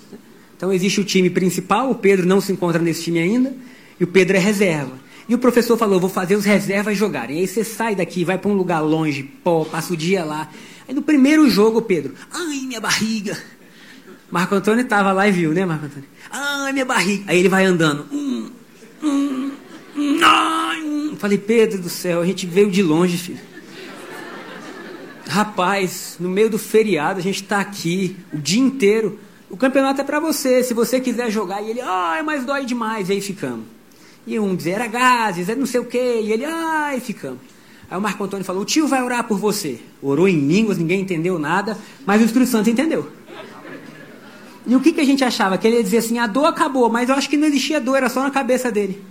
Então 0.57 0.73
existe 0.73 1.01
o 1.01 1.05
time 1.05 1.31
principal, 1.31 1.91
o 1.91 1.95
Pedro 1.95 2.27
não 2.27 2.41
se 2.41 2.53
encontra 2.53 2.81
nesse 2.81 3.03
time 3.05 3.19
ainda, 3.19 3.53
e 3.99 4.05
o 4.05 4.07
Pedro 4.07 4.37
é 4.37 4.41
reserva. 4.41 4.93
E 5.29 5.35
o 5.35 5.39
professor 5.39 5.77
falou, 5.77 5.99
vou 5.99 6.11
fazer 6.11 6.37
os 6.37 6.45
reservas 6.45 6.99
jogarem. 6.99 7.39
E 7.39 7.41
aí 7.41 7.47
você 7.47 7.65
sai 7.65 7.95
daqui, 7.95 8.25
vai 8.25 8.39
para 8.39 8.51
um 8.51 8.55
lugar 8.55 8.81
longe, 8.81 9.23
pô, 9.23 9.65
passa 9.65 9.93
o 9.93 9.97
dia 9.97 10.25
lá. 10.25 10.49
Aí 10.89 10.95
no 10.95 11.03
primeiro 11.03 11.49
jogo, 11.49 11.83
Pedro, 11.83 12.15
ai, 12.33 12.61
minha 12.67 12.81
barriga. 12.81 13.37
Marco 14.31 14.55
Antônio 14.55 14.83
estava 14.83 15.13
lá 15.13 15.29
e 15.29 15.33
viu, 15.33 15.53
né, 15.53 15.65
Marco 15.67 15.87
Antônio? 15.87 16.09
Ai, 16.31 16.73
minha 16.73 16.85
barriga. 16.85 17.25
Aí 17.29 17.39
ele 17.39 17.49
vai 17.49 17.65
andando. 17.65 18.07
Hum, 18.11 18.51
hum, 19.03 19.51
hum, 19.95 20.21
ai, 20.23 20.83
hum. 20.83 21.17
Falei, 21.19 21.39
Pedro 21.39 21.81
do 21.81 21.91
céu, 21.91 22.21
a 22.21 22.27
gente 22.27 22.47
veio 22.47 22.71
de 22.71 22.83
longe, 22.83 23.19
filho. 23.19 23.41
Rapaz, 25.29 26.17
no 26.19 26.29
meio 26.29 26.51
do 26.51 26.59
feriado, 26.59 27.19
a 27.21 27.23
gente 27.23 27.43
está 27.43 27.61
aqui 27.61 28.17
o 28.33 28.39
dia 28.39 28.61
inteiro. 28.61 29.19
O 29.49 29.57
campeonato 29.57 30.01
é 30.01 30.05
para 30.05 30.19
você, 30.19 30.63
se 30.63 30.73
você 30.73 30.99
quiser 30.99 31.31
jogar. 31.31 31.63
E 31.63 31.71
ele, 31.71 31.81
ai, 31.81 32.23
mas 32.23 32.45
dói 32.45 32.65
demais. 32.65 33.09
E 33.09 33.13
aí 33.13 33.21
ficamos. 33.21 33.67
E 34.27 34.39
um 34.39 34.57
dizia, 34.57 34.75
era 34.75 34.87
gases, 34.87 35.49
era 35.49 35.59
não 35.59 35.67
sei 35.67 35.81
o 35.81 35.85
quê. 35.85 36.21
E 36.23 36.33
ele, 36.33 36.45
ai, 36.45 37.01
ficamos. 37.01 37.52
Aí 37.93 37.99
o 37.99 38.01
Marco 38.01 38.25
Antônio 38.25 38.43
falou: 38.43 38.63
o 38.63 38.65
tio 38.65 38.89
vai 38.89 39.03
orar 39.03 39.25
por 39.25 39.37
você. 39.37 39.79
Orou 40.01 40.27
em 40.27 40.47
línguas, 40.47 40.79
ninguém 40.79 41.03
entendeu 41.03 41.39
nada, 41.39 41.77
mas 42.07 42.23
o 42.23 42.25
Espírito 42.25 42.51
Santo 42.51 42.71
entendeu. 42.71 43.13
E 44.67 44.75
o 44.75 44.81
que, 44.81 44.95
que 44.95 45.01
a 45.03 45.05
gente 45.05 45.23
achava? 45.23 45.59
Que 45.59 45.67
ele 45.67 45.77
ia 45.77 45.83
dizer 45.83 45.99
assim: 45.99 46.19
a 46.19 46.27
dor 46.27 46.47
acabou, 46.47 46.89
mas 46.89 47.11
eu 47.11 47.15
acho 47.15 47.29
que 47.29 47.37
não 47.37 47.47
existia 47.47 47.79
dor, 47.79 47.97
era 47.97 48.09
só 48.09 48.23
na 48.23 48.31
cabeça 48.31 48.73
dele. 48.73 49.05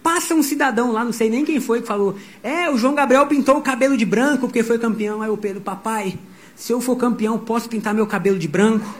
Passa 0.00 0.32
um 0.32 0.44
cidadão 0.44 0.92
lá, 0.92 1.04
não 1.04 1.12
sei 1.12 1.28
nem 1.28 1.44
quem 1.44 1.58
foi, 1.58 1.80
que 1.80 1.88
falou: 1.88 2.16
É, 2.40 2.70
o 2.70 2.78
João 2.78 2.94
Gabriel 2.94 3.26
pintou 3.26 3.56
o 3.56 3.62
cabelo 3.62 3.96
de 3.96 4.04
branco 4.04 4.42
porque 4.42 4.62
foi 4.62 4.78
campeão. 4.78 5.22
Aí 5.22 5.30
o 5.30 5.36
Pedro, 5.36 5.60
papai, 5.60 6.16
se 6.54 6.72
eu 6.72 6.80
for 6.80 6.94
campeão, 6.94 7.36
posso 7.36 7.68
pintar 7.68 7.92
meu 7.92 8.06
cabelo 8.06 8.38
de 8.38 8.46
branco? 8.46 8.86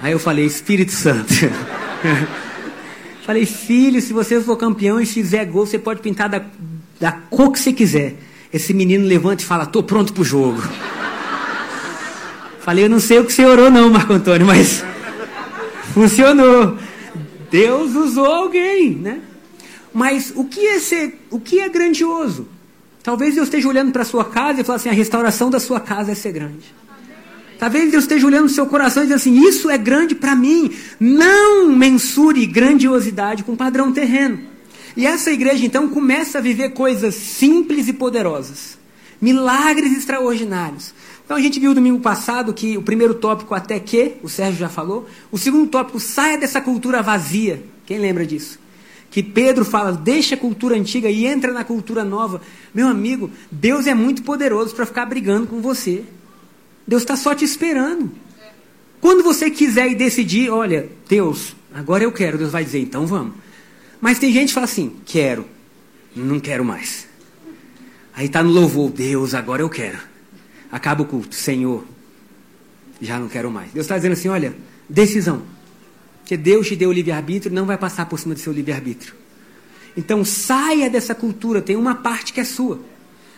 Aí 0.00 0.12
eu 0.12 0.18
falei: 0.20 0.46
Espírito 0.46 0.92
Santo. 0.92 1.34
Falei, 3.28 3.44
filho, 3.44 4.00
se 4.00 4.10
você 4.10 4.40
for 4.40 4.56
campeão 4.56 4.98
e 4.98 5.04
fizer 5.04 5.44
gol, 5.44 5.66
você 5.66 5.78
pode 5.78 6.00
pintar 6.00 6.30
da, 6.30 6.40
da 6.98 7.12
cor 7.12 7.52
que 7.52 7.58
você 7.58 7.74
quiser. 7.74 8.14
Esse 8.50 8.72
menino 8.72 9.04
levanta 9.04 9.42
e 9.42 9.44
fala: 9.44 9.66
Tô 9.66 9.82
pronto 9.82 10.14
pro 10.14 10.24
jogo. 10.24 10.62
Falei, 12.60 12.86
eu 12.86 12.88
não 12.88 12.98
sei 12.98 13.18
o 13.18 13.26
que 13.26 13.32
você 13.34 13.44
orou, 13.44 13.70
não, 13.70 13.90
Marco 13.90 14.14
Antônio, 14.14 14.46
mas 14.46 14.82
funcionou. 15.92 16.78
Deus 17.50 17.94
usou 17.94 18.24
alguém, 18.24 18.92
né? 18.92 19.20
Mas 19.92 20.32
o 20.34 20.44
que 20.46 20.66
é 20.66 20.78
ser, 20.78 21.20
o 21.30 21.38
que 21.38 21.60
é 21.60 21.68
grandioso? 21.68 22.48
Talvez 23.02 23.34
Deus 23.34 23.48
esteja 23.48 23.68
olhando 23.68 23.92
para 23.92 24.00
a 24.00 24.06
sua 24.06 24.24
casa 24.24 24.62
e 24.62 24.64
falar 24.64 24.76
assim: 24.76 24.88
a 24.88 24.92
restauração 24.92 25.50
da 25.50 25.60
sua 25.60 25.80
casa 25.80 26.12
é 26.12 26.14
ser 26.14 26.32
grande. 26.32 26.74
Talvez 27.58 27.90
Deus 27.90 28.04
esteja 28.04 28.26
olhando 28.26 28.44
no 28.44 28.48
seu 28.48 28.66
coração 28.66 29.02
e 29.02 29.06
diz 29.06 29.16
assim: 29.16 29.40
Isso 29.46 29.68
é 29.68 29.76
grande 29.76 30.14
para 30.14 30.36
mim. 30.36 30.70
Não 30.98 31.70
mensure 31.70 32.46
grandiosidade 32.46 33.42
com 33.42 33.56
padrão 33.56 33.92
terreno. 33.92 34.38
E 34.96 35.06
essa 35.06 35.30
igreja 35.30 35.64
então 35.64 35.88
começa 35.88 36.38
a 36.38 36.40
viver 36.40 36.70
coisas 36.70 37.14
simples 37.14 37.88
e 37.88 37.92
poderosas, 37.92 38.78
milagres 39.20 39.96
extraordinários. 39.96 40.94
Então 41.24 41.36
a 41.36 41.40
gente 41.40 41.60
viu 41.60 41.74
domingo 41.74 42.00
passado 42.00 42.54
que 42.54 42.76
o 42.76 42.82
primeiro 42.82 43.14
tópico, 43.14 43.54
até 43.54 43.78
que, 43.78 44.14
o 44.22 44.28
Sérgio 44.28 44.60
já 44.60 44.68
falou. 44.68 45.08
O 45.30 45.36
segundo 45.36 45.68
tópico, 45.68 46.00
saia 46.00 46.38
dessa 46.38 46.60
cultura 46.60 47.02
vazia. 47.02 47.62
Quem 47.84 47.98
lembra 47.98 48.26
disso? 48.26 48.58
que 49.10 49.22
Pedro 49.22 49.64
fala, 49.64 49.92
deixa 49.92 50.34
a 50.34 50.38
cultura 50.38 50.76
antiga 50.76 51.08
e 51.08 51.26
entra 51.26 51.52
na 51.52 51.64
cultura 51.64 52.04
nova. 52.04 52.42
Meu 52.74 52.86
amigo, 52.88 53.30
Deus 53.50 53.86
é 53.86 53.94
muito 53.94 54.22
poderoso 54.22 54.74
para 54.74 54.84
ficar 54.84 55.06
brigando 55.06 55.46
com 55.46 55.60
você. 55.60 56.04
Deus 56.88 57.02
está 57.02 57.16
só 57.16 57.34
te 57.34 57.44
esperando. 57.44 58.10
Quando 58.98 59.22
você 59.22 59.50
quiser 59.50 59.90
e 59.90 59.94
decidir, 59.94 60.48
olha, 60.48 60.88
Deus, 61.06 61.54
agora 61.72 62.02
eu 62.02 62.10
quero, 62.10 62.38
Deus 62.38 62.50
vai 62.50 62.64
dizer, 62.64 62.80
então 62.80 63.06
vamos. 63.06 63.34
Mas 64.00 64.18
tem 64.18 64.32
gente 64.32 64.48
que 64.48 64.54
fala 64.54 64.64
assim, 64.64 64.96
quero, 65.04 65.44
não 66.16 66.40
quero 66.40 66.64
mais. 66.64 67.06
Aí 68.14 68.24
está 68.24 68.42
no 68.42 68.50
louvor, 68.50 68.90
Deus, 68.90 69.34
agora 69.34 69.60
eu 69.60 69.68
quero. 69.68 69.98
Acaba 70.72 71.02
o 71.02 71.04
culto, 71.04 71.34
Senhor, 71.34 71.84
já 73.02 73.18
não 73.18 73.28
quero 73.28 73.50
mais. 73.50 73.70
Deus 73.70 73.84
está 73.84 73.96
dizendo 73.96 74.12
assim, 74.12 74.28
olha, 74.28 74.56
decisão. 74.88 75.42
Porque 76.20 76.38
Deus 76.38 76.66
te 76.66 76.74
deu 76.74 76.88
o 76.88 76.92
livre-arbítrio, 76.92 77.54
não 77.54 77.66
vai 77.66 77.76
passar 77.76 78.06
por 78.06 78.18
cima 78.18 78.34
do 78.34 78.40
seu 78.40 78.52
livre-arbítrio. 78.52 79.14
Então 79.94 80.24
saia 80.24 80.88
dessa 80.88 81.14
cultura, 81.14 81.60
tem 81.60 81.76
uma 81.76 81.96
parte 81.96 82.32
que 82.32 82.40
é 82.40 82.44
sua. 82.44 82.80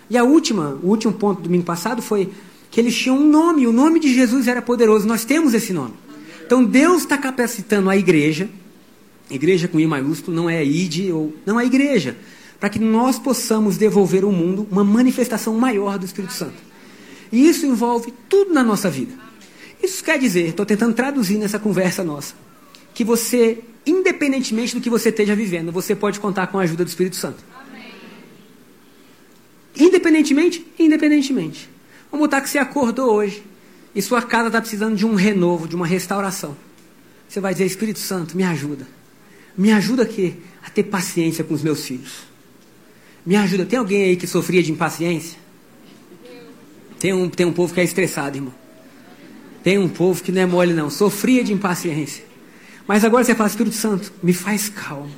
E 0.08 0.16
a 0.16 0.22
última, 0.22 0.78
o 0.82 0.86
último 0.86 1.12
ponto 1.12 1.38
do 1.38 1.44
domingo 1.44 1.64
passado 1.64 2.00
foi 2.00 2.32
que 2.70 2.80
eles 2.80 2.96
tinham 2.96 3.18
um 3.18 3.28
nome, 3.28 3.66
o 3.66 3.72
nome 3.72 3.98
de 3.98 4.12
Jesus 4.14 4.46
era 4.46 4.62
poderoso, 4.62 5.06
nós 5.06 5.24
temos 5.24 5.54
esse 5.54 5.72
nome. 5.72 5.94
Então 6.46 6.64
Deus 6.64 7.02
está 7.02 7.18
capacitando 7.18 7.90
a 7.90 7.96
igreja, 7.96 8.48
igreja 9.30 9.68
com 9.68 9.80
I 9.80 9.86
maiúsculo, 9.86 10.36
não 10.36 10.48
é 10.48 10.58
a 10.58 10.64
ID, 10.64 11.10
ou, 11.12 11.34
não 11.44 11.58
é 11.58 11.64
igreja, 11.64 12.16
para 12.58 12.68
que 12.68 12.78
nós 12.78 13.18
possamos 13.18 13.76
devolver 13.76 14.24
ao 14.24 14.32
mundo 14.32 14.66
uma 14.70 14.84
manifestação 14.84 15.54
maior 15.54 15.98
do 15.98 16.04
Espírito 16.04 16.32
Santo. 16.32 16.70
E 17.32 17.48
isso 17.48 17.66
envolve 17.66 18.12
tudo 18.28 18.52
na 18.52 18.62
nossa 18.62 18.90
vida. 18.90 19.12
Isso 19.82 20.04
quer 20.04 20.18
dizer, 20.18 20.48
estou 20.48 20.66
tentando 20.66 20.94
traduzir 20.94 21.38
nessa 21.38 21.58
conversa 21.58 22.04
nossa 22.04 22.34
que 22.92 23.04
você, 23.04 23.60
independentemente 23.86 24.74
do 24.74 24.80
que 24.80 24.90
você 24.90 25.08
esteja 25.08 25.34
vivendo, 25.34 25.72
você 25.72 25.94
pode 25.94 26.20
contar 26.20 26.48
com 26.48 26.58
a 26.58 26.62
ajuda 26.62 26.84
do 26.84 26.88
Espírito 26.88 27.16
Santo. 27.16 27.42
Amém. 27.54 27.92
Independentemente, 29.76 30.66
independentemente. 30.78 31.68
Vamos 32.10 32.26
botar 32.26 32.40
que 32.40 32.50
você 32.50 32.58
acordou 32.58 33.12
hoje 33.12 33.42
e 33.94 34.02
sua 34.02 34.22
casa 34.22 34.48
está 34.48 34.60
precisando 34.60 34.96
de 34.96 35.06
um 35.06 35.14
renovo, 35.14 35.68
de 35.68 35.76
uma 35.76 35.86
restauração. 35.86 36.56
Você 37.28 37.40
vai 37.40 37.52
dizer, 37.52 37.66
Espírito 37.66 37.98
Santo, 37.98 38.36
me 38.36 38.42
ajuda. 38.42 38.86
Me 39.56 39.72
ajuda 39.72 40.02
aqui 40.02 40.36
a 40.64 40.70
ter 40.70 40.84
paciência 40.84 41.44
com 41.44 41.54
os 41.54 41.62
meus 41.62 41.84
filhos. 41.86 42.22
Me 43.24 43.36
ajuda. 43.36 43.64
Tem 43.64 43.78
alguém 43.78 44.04
aí 44.04 44.16
que 44.16 44.26
sofria 44.26 44.62
de 44.62 44.72
impaciência? 44.72 45.38
Tem 46.98 47.12
um, 47.12 47.28
tem 47.28 47.46
um 47.46 47.52
povo 47.52 47.72
que 47.72 47.80
é 47.80 47.84
estressado, 47.84 48.36
irmão. 48.36 48.54
Tem 49.62 49.78
um 49.78 49.88
povo 49.88 50.22
que 50.22 50.32
não 50.32 50.42
é 50.42 50.46
mole, 50.46 50.72
não. 50.72 50.90
Sofria 50.90 51.44
de 51.44 51.52
impaciência. 51.52 52.24
Mas 52.86 53.04
agora 53.04 53.24
você 53.24 53.34
fala, 53.34 53.48
Espírito 53.48 53.76
Santo, 53.76 54.12
me 54.22 54.32
faz 54.32 54.68
calmo. 54.68 55.10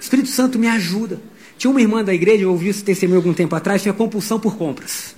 Espírito 0.00 0.28
Santo, 0.28 0.58
me 0.58 0.68
ajuda. 0.68 1.20
Tinha 1.56 1.70
uma 1.70 1.80
irmã 1.80 2.04
da 2.04 2.12
igreja, 2.12 2.42
eu 2.42 2.50
ouvi 2.50 2.68
esse 2.68 2.84
testemunho 2.84 3.18
algum 3.18 3.32
tempo 3.32 3.54
atrás, 3.54 3.82
tinha 3.82 3.94
compulsão 3.94 4.38
por 4.38 4.56
compras. 4.56 5.15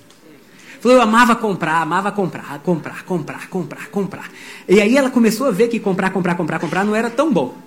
Falou, 0.79 0.97
eu 0.97 1.01
amava 1.01 1.35
comprar, 1.35 1.81
amava 1.81 2.11
comprar, 2.11 2.59
comprar, 2.59 3.03
comprar, 3.03 3.49
comprar, 3.49 3.87
comprar. 3.87 4.31
E 4.67 4.79
aí 4.79 4.95
ela 4.95 5.09
começou 5.09 5.47
a 5.47 5.51
ver 5.51 5.67
que 5.67 5.79
comprar, 5.79 6.09
comprar, 6.11 6.35
comprar, 6.35 6.59
comprar 6.59 6.85
não 6.85 6.95
era 6.95 7.09
tão 7.09 7.31
bom. 7.31 7.57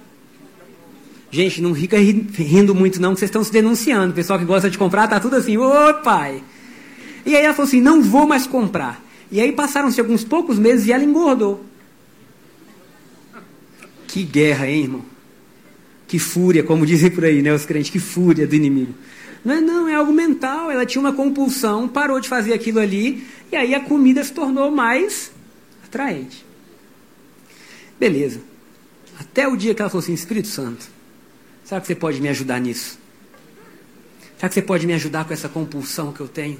Gente, 1.30 1.60
não 1.62 1.74
fica 1.74 1.96
rindo 1.98 2.74
muito 2.74 3.00
não, 3.00 3.14
que 3.14 3.20
vocês 3.20 3.28
estão 3.28 3.42
se 3.44 3.52
denunciando. 3.52 4.12
O 4.12 4.14
pessoal 4.14 4.38
que 4.38 4.44
gosta 4.44 4.68
de 4.68 4.76
comprar 4.76 5.08
tá 5.08 5.18
tudo 5.20 5.36
assim, 5.36 5.56
ô 5.56 5.94
pai. 6.02 6.42
E 7.24 7.36
aí 7.36 7.44
ela 7.44 7.54
falou 7.54 7.68
assim, 7.68 7.80
não 7.80 8.02
vou 8.02 8.26
mais 8.26 8.46
comprar. 8.46 9.02
E 9.30 9.40
aí 9.40 9.52
passaram-se 9.52 10.00
alguns 10.00 10.24
poucos 10.24 10.58
meses 10.58 10.86
e 10.86 10.92
ela 10.92 11.04
engordou. 11.04 11.64
Que 14.06 14.22
guerra, 14.24 14.68
hein, 14.68 14.82
irmão? 14.82 15.02
Que 16.06 16.18
fúria, 16.18 16.62
como 16.62 16.84
dizem 16.84 17.10
por 17.10 17.24
aí, 17.24 17.40
né, 17.40 17.54
os 17.54 17.64
crentes, 17.64 17.90
que 17.90 17.98
fúria 17.98 18.46
do 18.46 18.54
inimigo. 18.54 18.92
Não 19.44 19.54
é, 19.54 19.60
não, 19.60 19.88
é 19.88 19.94
algo 19.94 20.12
mental. 20.12 20.70
Ela 20.70 20.86
tinha 20.86 21.00
uma 21.00 21.12
compulsão, 21.12 21.88
parou 21.88 22.20
de 22.20 22.28
fazer 22.28 22.52
aquilo 22.52 22.78
ali, 22.78 23.26
e 23.50 23.56
aí 23.56 23.74
a 23.74 23.80
comida 23.80 24.22
se 24.22 24.32
tornou 24.32 24.70
mais 24.70 25.32
atraente. 25.84 26.44
Beleza. 27.98 28.40
Até 29.18 29.46
o 29.46 29.56
dia 29.56 29.74
que 29.74 29.82
ela 29.82 29.90
falou 29.90 30.02
assim: 30.02 30.14
Espírito 30.14 30.48
Santo, 30.48 30.86
será 31.64 31.80
que 31.80 31.86
você 31.86 31.94
pode 31.94 32.20
me 32.20 32.28
ajudar 32.28 32.60
nisso? 32.60 32.98
Será 34.36 34.48
que 34.48 34.54
você 34.54 34.62
pode 34.62 34.86
me 34.86 34.92
ajudar 34.94 35.24
com 35.24 35.32
essa 35.32 35.48
compulsão 35.48 36.12
que 36.12 36.20
eu 36.20 36.28
tenho? 36.28 36.58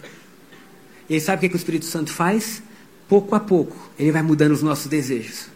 E 1.08 1.14
aí, 1.14 1.20
sabe 1.20 1.38
o 1.38 1.40
que, 1.40 1.48
que 1.48 1.56
o 1.56 1.58
Espírito 1.58 1.84
Santo 1.84 2.12
faz? 2.12 2.62
Pouco 3.08 3.34
a 3.34 3.40
pouco, 3.40 3.76
ele 3.98 4.12
vai 4.12 4.22
mudando 4.22 4.52
os 4.52 4.62
nossos 4.62 4.86
desejos. 4.86 5.48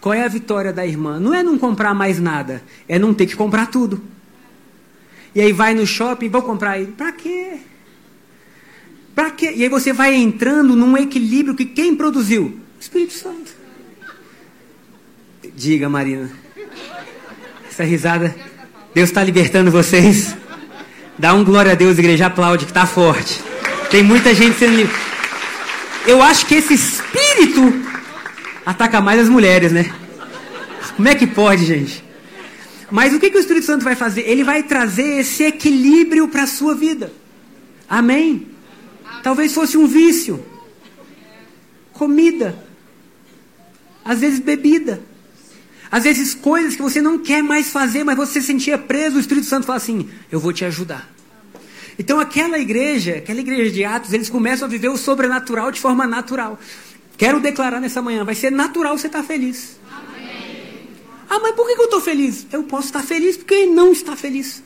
Qual 0.00 0.14
é 0.14 0.24
a 0.24 0.28
vitória 0.28 0.72
da 0.72 0.86
irmã? 0.86 1.20
Não 1.20 1.34
é 1.34 1.42
não 1.42 1.58
comprar 1.58 1.92
mais 1.92 2.18
nada, 2.18 2.62
é 2.88 2.98
não 2.98 3.12
ter 3.12 3.26
que 3.26 3.36
comprar 3.36 3.66
tudo. 3.66 4.02
E 5.34 5.40
aí 5.40 5.52
vai 5.52 5.74
no 5.74 5.86
shopping, 5.86 6.28
vou 6.28 6.42
comprar 6.42 6.78
ele. 6.78 6.92
Para 6.92 7.12
quê? 7.12 7.58
Para 9.14 9.30
quê? 9.30 9.52
E 9.56 9.62
aí 9.62 9.68
você 9.68 9.92
vai 9.92 10.14
entrando 10.14 10.76
num 10.76 10.96
equilíbrio 10.96 11.54
que 11.54 11.64
quem 11.64 11.94
produziu? 11.94 12.44
O 12.76 12.80
Espírito 12.80 13.14
Santo. 13.14 13.52
Diga, 15.56 15.88
Marina. 15.88 16.30
Essa 17.68 17.82
risada. 17.82 18.34
Deus 18.94 19.08
está 19.08 19.22
libertando 19.22 19.70
vocês. 19.70 20.36
Dá 21.18 21.34
um 21.34 21.44
glória 21.44 21.72
a 21.72 21.74
Deus, 21.74 21.98
igreja, 21.98 22.26
aplaude, 22.26 22.64
que 22.64 22.70
está 22.70 22.86
forte. 22.86 23.42
Tem 23.90 24.02
muita 24.02 24.34
gente 24.34 24.56
sendo. 24.56 24.88
Eu 26.06 26.22
acho 26.22 26.46
que 26.46 26.54
esse 26.54 26.74
espírito 26.74 27.82
ataca 28.64 29.00
mais 29.00 29.20
as 29.20 29.28
mulheres, 29.28 29.72
né? 29.72 29.90
Como 30.96 31.08
é 31.08 31.14
que 31.14 31.26
pode, 31.26 31.64
gente? 31.64 32.04
Mas 32.90 33.12
o 33.12 33.18
que, 33.18 33.30
que 33.30 33.36
o 33.36 33.40
Espírito 33.40 33.66
Santo 33.66 33.84
vai 33.84 33.94
fazer? 33.94 34.22
Ele 34.22 34.42
vai 34.42 34.62
trazer 34.62 35.20
esse 35.20 35.44
equilíbrio 35.44 36.28
para 36.28 36.44
a 36.44 36.46
sua 36.46 36.74
vida. 36.74 37.12
Amém? 37.88 38.46
Talvez 39.22 39.52
fosse 39.52 39.76
um 39.76 39.86
vício. 39.86 40.44
Comida. 41.92 42.58
Às 44.04 44.20
vezes 44.20 44.38
bebida. 44.38 45.02
Às 45.90 46.04
vezes 46.04 46.34
coisas 46.34 46.76
que 46.76 46.82
você 46.82 47.00
não 47.00 47.18
quer 47.18 47.42
mais 47.42 47.70
fazer, 47.70 48.04
mas 48.04 48.16
você 48.16 48.40
sentia 48.40 48.76
preso, 48.76 49.16
o 49.16 49.20
Espírito 49.20 49.46
Santo 49.46 49.66
fala 49.66 49.78
assim: 49.78 50.08
Eu 50.30 50.38
vou 50.38 50.52
te 50.52 50.64
ajudar. 50.64 51.10
Então 51.98 52.20
aquela 52.20 52.58
igreja, 52.58 53.16
aquela 53.16 53.40
igreja 53.40 53.70
de 53.70 53.84
Atos, 53.84 54.12
eles 54.12 54.30
começam 54.30 54.68
a 54.68 54.70
viver 54.70 54.88
o 54.88 54.96
sobrenatural 54.96 55.72
de 55.72 55.80
forma 55.80 56.06
natural. 56.06 56.58
Quero 57.16 57.40
declarar 57.40 57.80
nessa 57.80 58.00
manhã, 58.00 58.24
vai 58.24 58.34
ser 58.34 58.52
natural 58.52 58.96
você 58.96 59.08
estar 59.08 59.24
feliz. 59.24 59.77
Ah, 61.28 61.38
mas 61.40 61.54
por 61.54 61.66
que 61.66 61.78
eu 61.78 61.84
estou 61.84 62.00
feliz? 62.00 62.46
Eu 62.52 62.62
posso 62.64 62.86
estar 62.86 63.02
feliz 63.02 63.36
porque 63.36 63.66
não 63.66 63.92
está 63.92 64.16
feliz. 64.16 64.62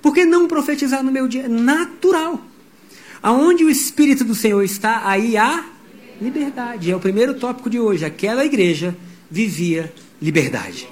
Por 0.00 0.14
que 0.14 0.24
não 0.24 0.48
profetizar 0.48 1.02
no 1.02 1.12
meu 1.12 1.28
dia? 1.28 1.48
Natural. 1.48 2.40
Aonde 3.22 3.64
o 3.64 3.70
Espírito 3.70 4.24
do 4.24 4.34
Senhor 4.34 4.62
está, 4.62 5.06
aí 5.06 5.36
há 5.36 5.64
liberdade. 6.20 6.90
É 6.90 6.96
o 6.96 7.00
primeiro 7.00 7.34
tópico 7.34 7.68
de 7.68 7.78
hoje. 7.78 8.04
Aquela 8.04 8.44
igreja 8.44 8.96
vivia 9.30 9.92
liberdade. 10.22 10.88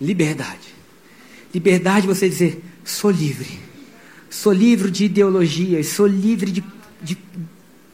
Liberdade. 0.00 0.74
Liberdade 1.54 2.06
você 2.06 2.28
dizer, 2.28 2.62
sou 2.84 3.10
livre. 3.10 3.58
Sou 4.28 4.52
livre 4.52 4.90
de 4.90 5.06
ideologias, 5.06 5.88
sou 5.88 6.06
livre 6.06 6.50
de, 6.50 6.62
de 7.02 7.16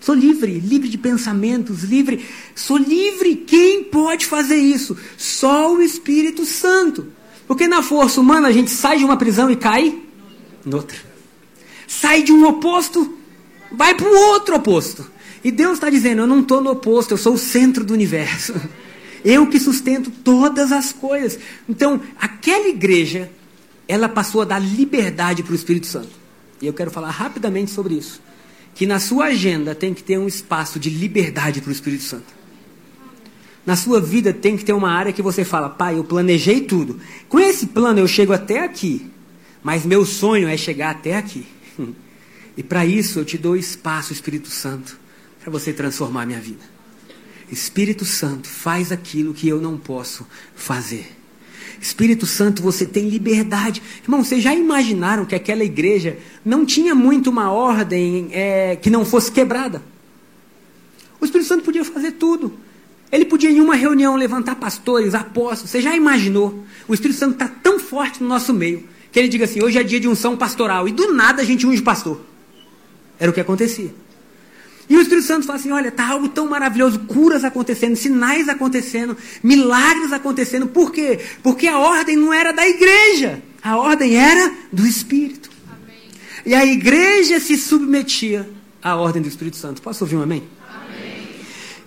Sou 0.04 0.14
livre, 0.14 0.61
livre 0.61 0.87
de 0.87 0.99
pensamentos, 0.99 1.82
livre. 1.82 2.26
Sou 2.54 2.76
livre. 2.76 3.37
Quem 3.37 3.84
pode 3.84 4.26
fazer 4.26 4.58
isso? 4.58 4.94
Só 5.16 5.75
o 5.75 5.80
Espírito 5.80 6.44
Santo. 6.44 7.06
Porque 7.46 7.66
na 7.66 7.82
força 7.82 8.20
humana 8.20 8.49
a 8.49 8.52
gente 8.52 8.70
sai 8.70 8.99
de 8.99 9.04
uma 9.04 9.16
prisão 9.16 9.50
e 9.50 9.56
cai 9.56 9.99
noutra. 10.62 10.99
Sai 11.88 12.23
de 12.23 12.32
um 12.32 12.46
oposto, 12.46 13.16
vai 13.73 13.94
para 13.94 14.06
o 14.06 14.14
outro 14.14 14.56
oposto. 14.56 15.11
E 15.42 15.50
Deus 15.50 15.75
está 15.75 15.88
dizendo: 15.88 16.20
Eu 16.20 16.26
não 16.26 16.40
estou 16.40 16.61
no 16.61 16.73
oposto, 16.73 17.12
eu 17.12 17.18
sou 17.18 17.32
o 17.32 17.38
centro 17.38 17.82
do 17.82 17.94
universo. 17.94 18.54
Eu 19.25 19.46
que 19.46 19.58
sustento 19.58 20.11
todas 20.23 20.70
as 20.70 20.92
coisas. 20.92 21.38
Então, 21.66 21.99
aquela 22.20 22.68
igreja 22.68 23.30
ela 23.88 24.06
passou 24.06 24.42
a 24.42 24.44
dar 24.44 24.58
liberdade 24.58 25.42
para 25.42 25.52
o 25.52 25.54
Espírito 25.54 25.87
Santo. 25.87 26.11
E 26.61 26.66
eu 26.66 26.75
quero 26.75 26.90
falar 26.90 27.08
rapidamente 27.08 27.70
sobre 27.70 27.94
isso. 27.94 28.20
Que 28.75 28.87
na 28.87 28.99
sua 28.99 29.26
agenda 29.26 29.75
tem 29.75 29.95
que 29.95 30.02
ter 30.02 30.19
um 30.19 30.26
espaço 30.26 30.78
de 30.78 30.90
liberdade 30.90 31.61
para 31.61 31.69
o 31.71 31.73
Espírito 31.73 32.02
Santo. 32.02 32.35
Na 33.64 33.76
sua 33.76 34.00
vida 34.00 34.33
tem 34.33 34.57
que 34.57 34.64
ter 34.64 34.73
uma 34.73 34.90
área 34.90 35.12
que 35.12 35.23
você 35.23 35.45
fala, 35.45 35.71
pai, 35.71 35.97
eu 35.97 36.04
planejei 36.04 36.61
tudo. 36.61 37.00
Com 37.28 37.40
esse 37.40 37.69
plano 37.69 37.99
eu 37.99 38.07
chego 38.07 38.33
até 38.33 38.62
aqui, 38.62 39.11
mas 39.62 39.87
meu 39.87 40.04
sonho 40.04 40.49
é 40.49 40.57
chegar 40.57 40.90
até 40.90 41.16
aqui. 41.16 41.47
E 42.57 42.62
para 42.62 42.87
isso 42.87 43.19
eu 43.19 43.25
te 43.25 43.37
dou 43.37 43.57
espaço, 43.57 44.12
Espírito 44.12 44.49
Santo, 44.49 44.97
para 45.40 45.50
você 45.50 45.73
transformar 45.73 46.25
minha 46.25 46.38
vida. 46.38 46.62
Espírito 47.50 48.04
Santo, 48.04 48.49
faz 48.49 48.93
aquilo 48.93 49.35
que 49.35 49.49
eu 49.49 49.61
não 49.61 49.76
posso 49.76 50.25
fazer. 50.54 51.16
Espírito 51.85 52.25
Santo, 52.25 52.62
você 52.62 52.87
tem 52.87 53.09
liberdade. 53.09 53.83
Irmão, 54.03 54.25
vocês 54.25 54.43
já 54.43 54.55
imaginaram 54.55 55.26
que 55.26 55.35
aquela 55.35 55.62
igreja 55.62 56.17
não 56.45 56.64
tinha 56.64 56.95
muito 56.95 57.29
uma 57.29 57.53
ordem 57.53 58.29
é, 58.33 58.76
que 58.76 58.88
não 58.88 59.05
fosse 59.05 59.31
quebrada? 59.31 59.83
O 61.21 61.25
Espírito 61.25 61.47
Santo 61.47 61.62
podia 61.62 61.85
fazer 61.85 62.12
tudo. 62.12 62.55
Ele 63.12 63.26
podia, 63.26 63.50
em 63.50 63.61
uma 63.61 63.75
reunião, 63.75 64.17
levantar 64.17 64.57
pastores, 64.57 65.14
apóstolos. 65.14 65.71
Você 65.71 65.81
já 65.81 65.95
imaginou? 65.95 66.64
O 66.88 66.95
Espírito 66.95 67.19
Santo 67.19 67.35
está 67.35 67.49
tão 67.49 67.79
forte 67.79 68.23
no 68.23 68.29
nosso 68.29 68.53
meio 68.55 68.85
que 69.12 69.21
ele 69.21 69.29
diga 69.29 69.45
assim: 69.45 69.62
hoje 69.62 69.79
é 69.79 69.83
dia 69.85 70.00
de 70.00 70.09
unção 70.09 70.37
pastoral. 70.37 70.88
E 70.88 70.93
do 70.93 71.12
nada 71.12 71.43
a 71.43 71.45
gente 71.45 71.67
unge 71.67 71.81
pastor. 71.81 72.21
Era 73.19 73.31
o 73.31 73.35
que 73.35 73.41
acontecia. 73.41 73.95
E 74.88 74.97
o 74.97 75.00
Espírito 75.00 75.26
Santo 75.26 75.47
fala 75.47 75.59
assim: 75.59 75.71
olha, 75.71 75.88
está 75.88 76.09
algo 76.09 76.29
tão 76.29 76.49
maravilhoso, 76.49 77.00
curas 77.00 77.45
acontecendo, 77.45 77.97
sinais 77.97 78.49
acontecendo, 78.49 79.17
milagres 79.43 80.12
acontecendo. 80.12 80.67
Por 80.67 80.93
quê? 80.93 81.21
Porque 81.43 81.67
a 81.67 81.79
ordem 81.79 82.17
não 82.17 82.33
era 82.33 82.53
da 82.53 82.67
igreja, 82.67 83.43
a 83.62 83.76
ordem 83.76 84.17
era 84.17 84.53
do 84.73 84.87
Espírito. 84.87 85.50
Amém. 85.69 85.97
E 86.45 86.55
a 86.55 86.64
igreja 86.67 87.41
se 87.41 87.57
submetia 87.57 88.49
à 88.83 88.97
ordem 88.97 89.23
do 89.23 89.29
Espírito 89.29 89.57
Santo. 89.57 89.81
Posso 89.81 90.05
ouvir 90.05 90.17
um 90.17 90.23
amém? 90.23 90.43
amém. 90.69 91.29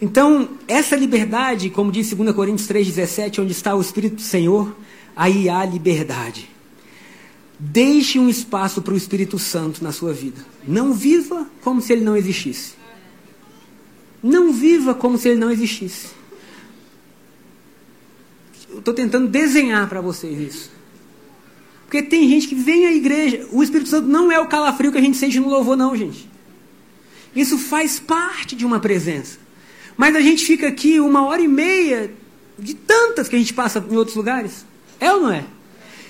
Então, 0.01 0.49
essa 0.67 0.95
liberdade, 0.95 1.69
como 1.69 1.91
diz 1.91 2.11
2 2.11 2.31
Coríntios 2.33 2.67
3,17, 2.67 3.39
onde 3.39 3.51
está 3.51 3.75
o 3.75 3.81
Espírito 3.81 4.15
do 4.15 4.21
Senhor, 4.21 4.75
aí 5.15 5.47
há 5.47 5.63
liberdade. 5.63 6.49
Deixe 7.59 8.19
um 8.19 8.29
espaço 8.29 8.81
para 8.81 8.93
o 8.93 8.97
Espírito 8.97 9.37
Santo 9.37 9.83
na 9.83 9.91
sua 9.91 10.13
vida. 10.13 10.43
Não 10.67 10.93
viva 10.93 11.47
como 11.63 11.81
se 11.81 11.93
ele 11.93 12.03
não 12.03 12.15
existisse. 12.15 12.76
Não 14.27 14.51
viva 14.51 14.93
como 14.93 15.17
se 15.17 15.29
ele 15.29 15.39
não 15.39 15.49
existisse. 15.49 16.09
Eu 18.69 18.79
estou 18.79 18.93
tentando 18.93 19.27
desenhar 19.27 19.87
para 19.87 20.01
vocês 20.01 20.37
isso. 20.37 20.71
Porque 21.85 22.03
tem 22.03 22.27
gente 22.27 22.49
que 22.49 22.55
vem 22.55 22.85
à 22.85 22.91
igreja. 22.91 23.47
O 23.51 23.63
Espírito 23.63 23.89
Santo 23.89 24.07
não 24.09 24.29
é 24.29 24.37
o 24.37 24.47
calafrio 24.47 24.91
que 24.91 24.97
a 24.97 25.01
gente 25.01 25.15
sente 25.15 25.39
no 25.39 25.47
louvor, 25.47 25.77
não, 25.77 25.95
gente. 25.95 26.29
Isso 27.33 27.57
faz 27.57 27.99
parte 27.99 28.53
de 28.53 28.65
uma 28.65 28.81
presença. 28.81 29.39
Mas 29.95 30.13
a 30.13 30.19
gente 30.19 30.45
fica 30.45 30.67
aqui 30.67 30.99
uma 30.99 31.25
hora 31.25 31.41
e 31.41 31.47
meia 31.47 32.11
de 32.59 32.73
tantas 32.73 33.29
que 33.29 33.35
a 33.35 33.39
gente 33.39 33.53
passa 33.53 33.83
em 33.89 33.95
outros 33.95 34.17
lugares. 34.17 34.65
É 34.99 35.13
ou 35.13 35.21
não 35.21 35.31
é? 35.31 35.45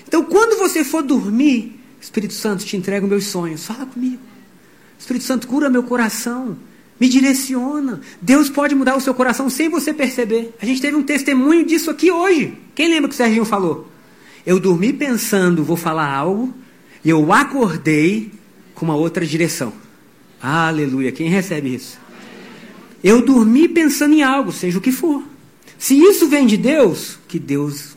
Então, 0.08 0.24
quando 0.24 0.58
você 0.58 0.82
for 0.82 1.02
dormir, 1.02 1.78
Espírito 2.00 2.34
Santo, 2.34 2.64
te 2.64 2.76
entrega 2.76 3.04
os 3.04 3.10
meus 3.10 3.26
sonhos. 3.26 3.64
Fala 3.64 3.86
comigo. 3.86 4.20
Espírito 4.98 5.24
Santo, 5.24 5.46
cura 5.46 5.70
meu 5.70 5.84
coração. 5.84 6.56
Me 7.00 7.08
direciona. 7.08 8.00
Deus 8.20 8.48
pode 8.48 8.74
mudar 8.74 8.96
o 8.96 9.00
seu 9.00 9.14
coração 9.14 9.48
sem 9.48 9.68
você 9.68 9.94
perceber. 9.94 10.54
A 10.60 10.66
gente 10.66 10.80
teve 10.80 10.96
um 10.96 11.02
testemunho 11.02 11.64
disso 11.64 11.90
aqui 11.90 12.10
hoje. 12.10 12.54
Quem 12.74 12.88
lembra 12.88 13.08
que 13.08 13.14
o 13.14 13.16
Serginho 13.16 13.44
falou? 13.44 13.88
Eu 14.44 14.58
dormi 14.58 14.92
pensando, 14.92 15.62
vou 15.62 15.76
falar 15.76 16.12
algo, 16.12 16.52
e 17.04 17.10
eu 17.10 17.32
acordei 17.32 18.32
com 18.74 18.84
uma 18.86 18.96
outra 18.96 19.24
direção. 19.24 19.72
Aleluia. 20.40 21.12
Quem 21.12 21.28
recebe 21.28 21.74
isso? 21.74 21.98
Eu 23.02 23.22
dormi 23.22 23.68
pensando 23.68 24.14
em 24.14 24.22
algo, 24.22 24.50
seja 24.50 24.78
o 24.78 24.80
que 24.80 24.90
for. 24.90 25.22
Se 25.78 25.96
isso 25.96 26.26
vem 26.26 26.46
de 26.46 26.56
Deus, 26.56 27.18
que 27.28 27.38
Deus 27.38 27.96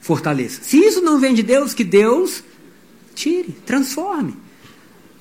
fortaleça. 0.00 0.62
Se 0.62 0.76
isso 0.78 1.00
não 1.00 1.18
vem 1.18 1.32
de 1.32 1.42
Deus, 1.42 1.72
que 1.72 1.84
Deus 1.84 2.44
tire, 3.14 3.56
transforme. 3.64 4.36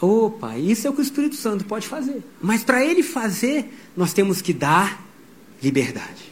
Opa, 0.03 0.57
isso 0.57 0.85
é 0.85 0.89
o 0.89 0.93
que 0.93 0.99
o 0.99 1.01
Espírito 1.01 1.35
Santo 1.35 1.63
pode 1.63 1.87
fazer. 1.87 2.21
Mas 2.41 2.61
para 2.61 2.83
ele 2.83 3.01
fazer, 3.01 3.73
nós 3.95 4.11
temos 4.11 4.41
que 4.41 4.51
dar 4.51 5.01
liberdade. 5.61 6.29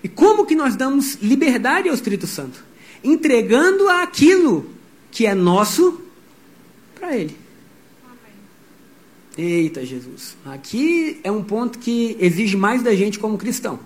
E 0.00 0.08
como 0.08 0.46
que 0.46 0.54
nós 0.54 0.76
damos 0.76 1.14
liberdade 1.20 1.88
ao 1.88 1.94
Espírito 1.96 2.24
Santo? 2.24 2.62
Entregando 3.02 3.88
aquilo 3.88 4.64
que 5.10 5.26
é 5.26 5.34
nosso 5.34 6.00
para 6.94 7.16
ele. 7.16 7.36
Eita 9.36 9.84
Jesus, 9.84 10.36
aqui 10.44 11.18
é 11.24 11.32
um 11.32 11.42
ponto 11.42 11.80
que 11.80 12.16
exige 12.20 12.56
mais 12.56 12.80
da 12.80 12.94
gente 12.94 13.18
como 13.18 13.36
cristão. 13.36 13.80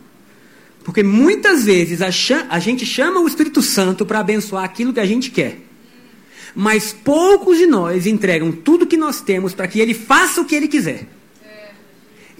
Porque 0.84 1.02
muitas 1.02 1.64
vezes 1.64 2.02
a, 2.02 2.10
a 2.50 2.58
gente 2.58 2.84
chama 2.84 3.20
o 3.20 3.26
Espírito 3.26 3.62
Santo 3.62 4.04
para 4.04 4.20
abençoar 4.20 4.64
aquilo 4.64 4.92
que 4.92 5.00
a 5.00 5.06
gente 5.06 5.30
quer. 5.30 5.69
Mas 6.54 6.92
poucos 6.92 7.58
de 7.58 7.66
nós 7.66 8.06
entregam 8.06 8.50
tudo 8.50 8.86
que 8.86 8.96
nós 8.96 9.20
temos 9.20 9.54
para 9.54 9.68
que 9.68 9.80
ele 9.80 9.94
faça 9.94 10.40
o 10.40 10.44
que 10.44 10.54
ele 10.54 10.68
quiser. 10.68 11.06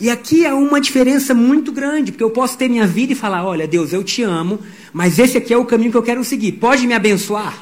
E 0.01 0.09
aqui 0.09 0.47
é 0.47 0.55
uma 0.55 0.81
diferença 0.81 1.35
muito 1.35 1.71
grande, 1.71 2.11
porque 2.11 2.25
eu 2.25 2.31
posso 2.31 2.57
ter 2.57 2.69
minha 2.69 2.87
vida 2.87 3.13
e 3.13 3.17
falar: 3.17 3.45
olha, 3.45 3.69
Deus, 3.69 3.93
eu 3.93 4.03
te 4.03 4.23
amo, 4.23 4.59
mas 4.93 5.19
esse 5.19 5.37
aqui 5.37 5.53
é 5.53 5.57
o 5.59 5.67
caminho 5.67 5.91
que 5.91 5.97
eu 5.97 6.03
quero 6.03 6.25
seguir. 6.25 6.53
Pode 6.53 6.87
me 6.87 6.95
abençoar? 6.95 7.57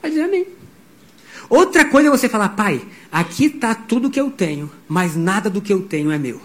Vai 0.00 0.10
dizer 0.10 0.24
amém. 0.24 0.46
Outra 1.48 1.84
coisa 1.84 2.08
é 2.08 2.10
você 2.10 2.28
falar: 2.28 2.50
pai, 2.50 2.82
aqui 3.12 3.44
está 3.46 3.76
tudo 3.76 4.10
que 4.10 4.20
eu 4.20 4.30
tenho, 4.30 4.68
mas 4.88 5.14
nada 5.14 5.48
do 5.48 5.60
que 5.60 5.72
eu 5.72 5.82
tenho 5.82 6.10
é 6.10 6.18
meu. 6.18 6.40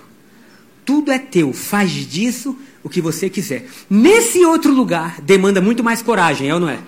Tudo 0.85 1.11
é 1.11 1.17
teu, 1.17 1.51
faz 1.51 1.91
disso 1.91 2.55
o 2.83 2.89
que 2.89 3.01
você 3.01 3.29
quiser. 3.29 3.67
Nesse 3.89 4.45
outro 4.45 4.71
lugar, 4.71 5.19
demanda 5.19 5.59
muito 5.59 5.83
mais 5.83 6.01
coragem, 6.03 6.47
é 6.47 6.53
ou 6.53 6.59
não 6.59 6.69
é? 6.69 6.79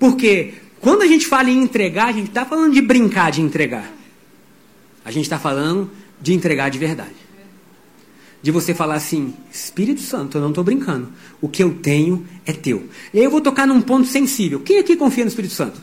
Porque 0.00 0.54
quando 0.84 1.00
a 1.00 1.06
gente 1.06 1.26
fala 1.26 1.48
em 1.48 1.62
entregar, 1.62 2.08
a 2.08 2.12
gente 2.12 2.28
está 2.28 2.44
falando 2.44 2.74
de 2.74 2.82
brincar 2.82 3.32
de 3.32 3.40
entregar. 3.40 3.90
A 5.02 5.10
gente 5.10 5.24
está 5.24 5.38
falando 5.38 5.90
de 6.20 6.34
entregar 6.34 6.68
de 6.68 6.78
verdade. 6.78 7.14
De 8.42 8.50
você 8.50 8.74
falar 8.74 8.96
assim, 8.96 9.32
Espírito 9.50 10.02
Santo, 10.02 10.36
eu 10.36 10.42
não 10.42 10.50
estou 10.50 10.62
brincando. 10.62 11.10
O 11.40 11.48
que 11.48 11.62
eu 11.62 11.72
tenho 11.72 12.26
é 12.44 12.52
teu. 12.52 12.86
E 13.14 13.18
aí 13.18 13.24
eu 13.24 13.30
vou 13.30 13.40
tocar 13.40 13.66
num 13.66 13.80
ponto 13.80 14.06
sensível. 14.06 14.60
Quem 14.60 14.78
aqui 14.78 14.94
confia 14.94 15.24
no 15.24 15.28
Espírito 15.28 15.54
Santo? 15.54 15.80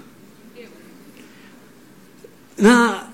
Na, 2.56 3.08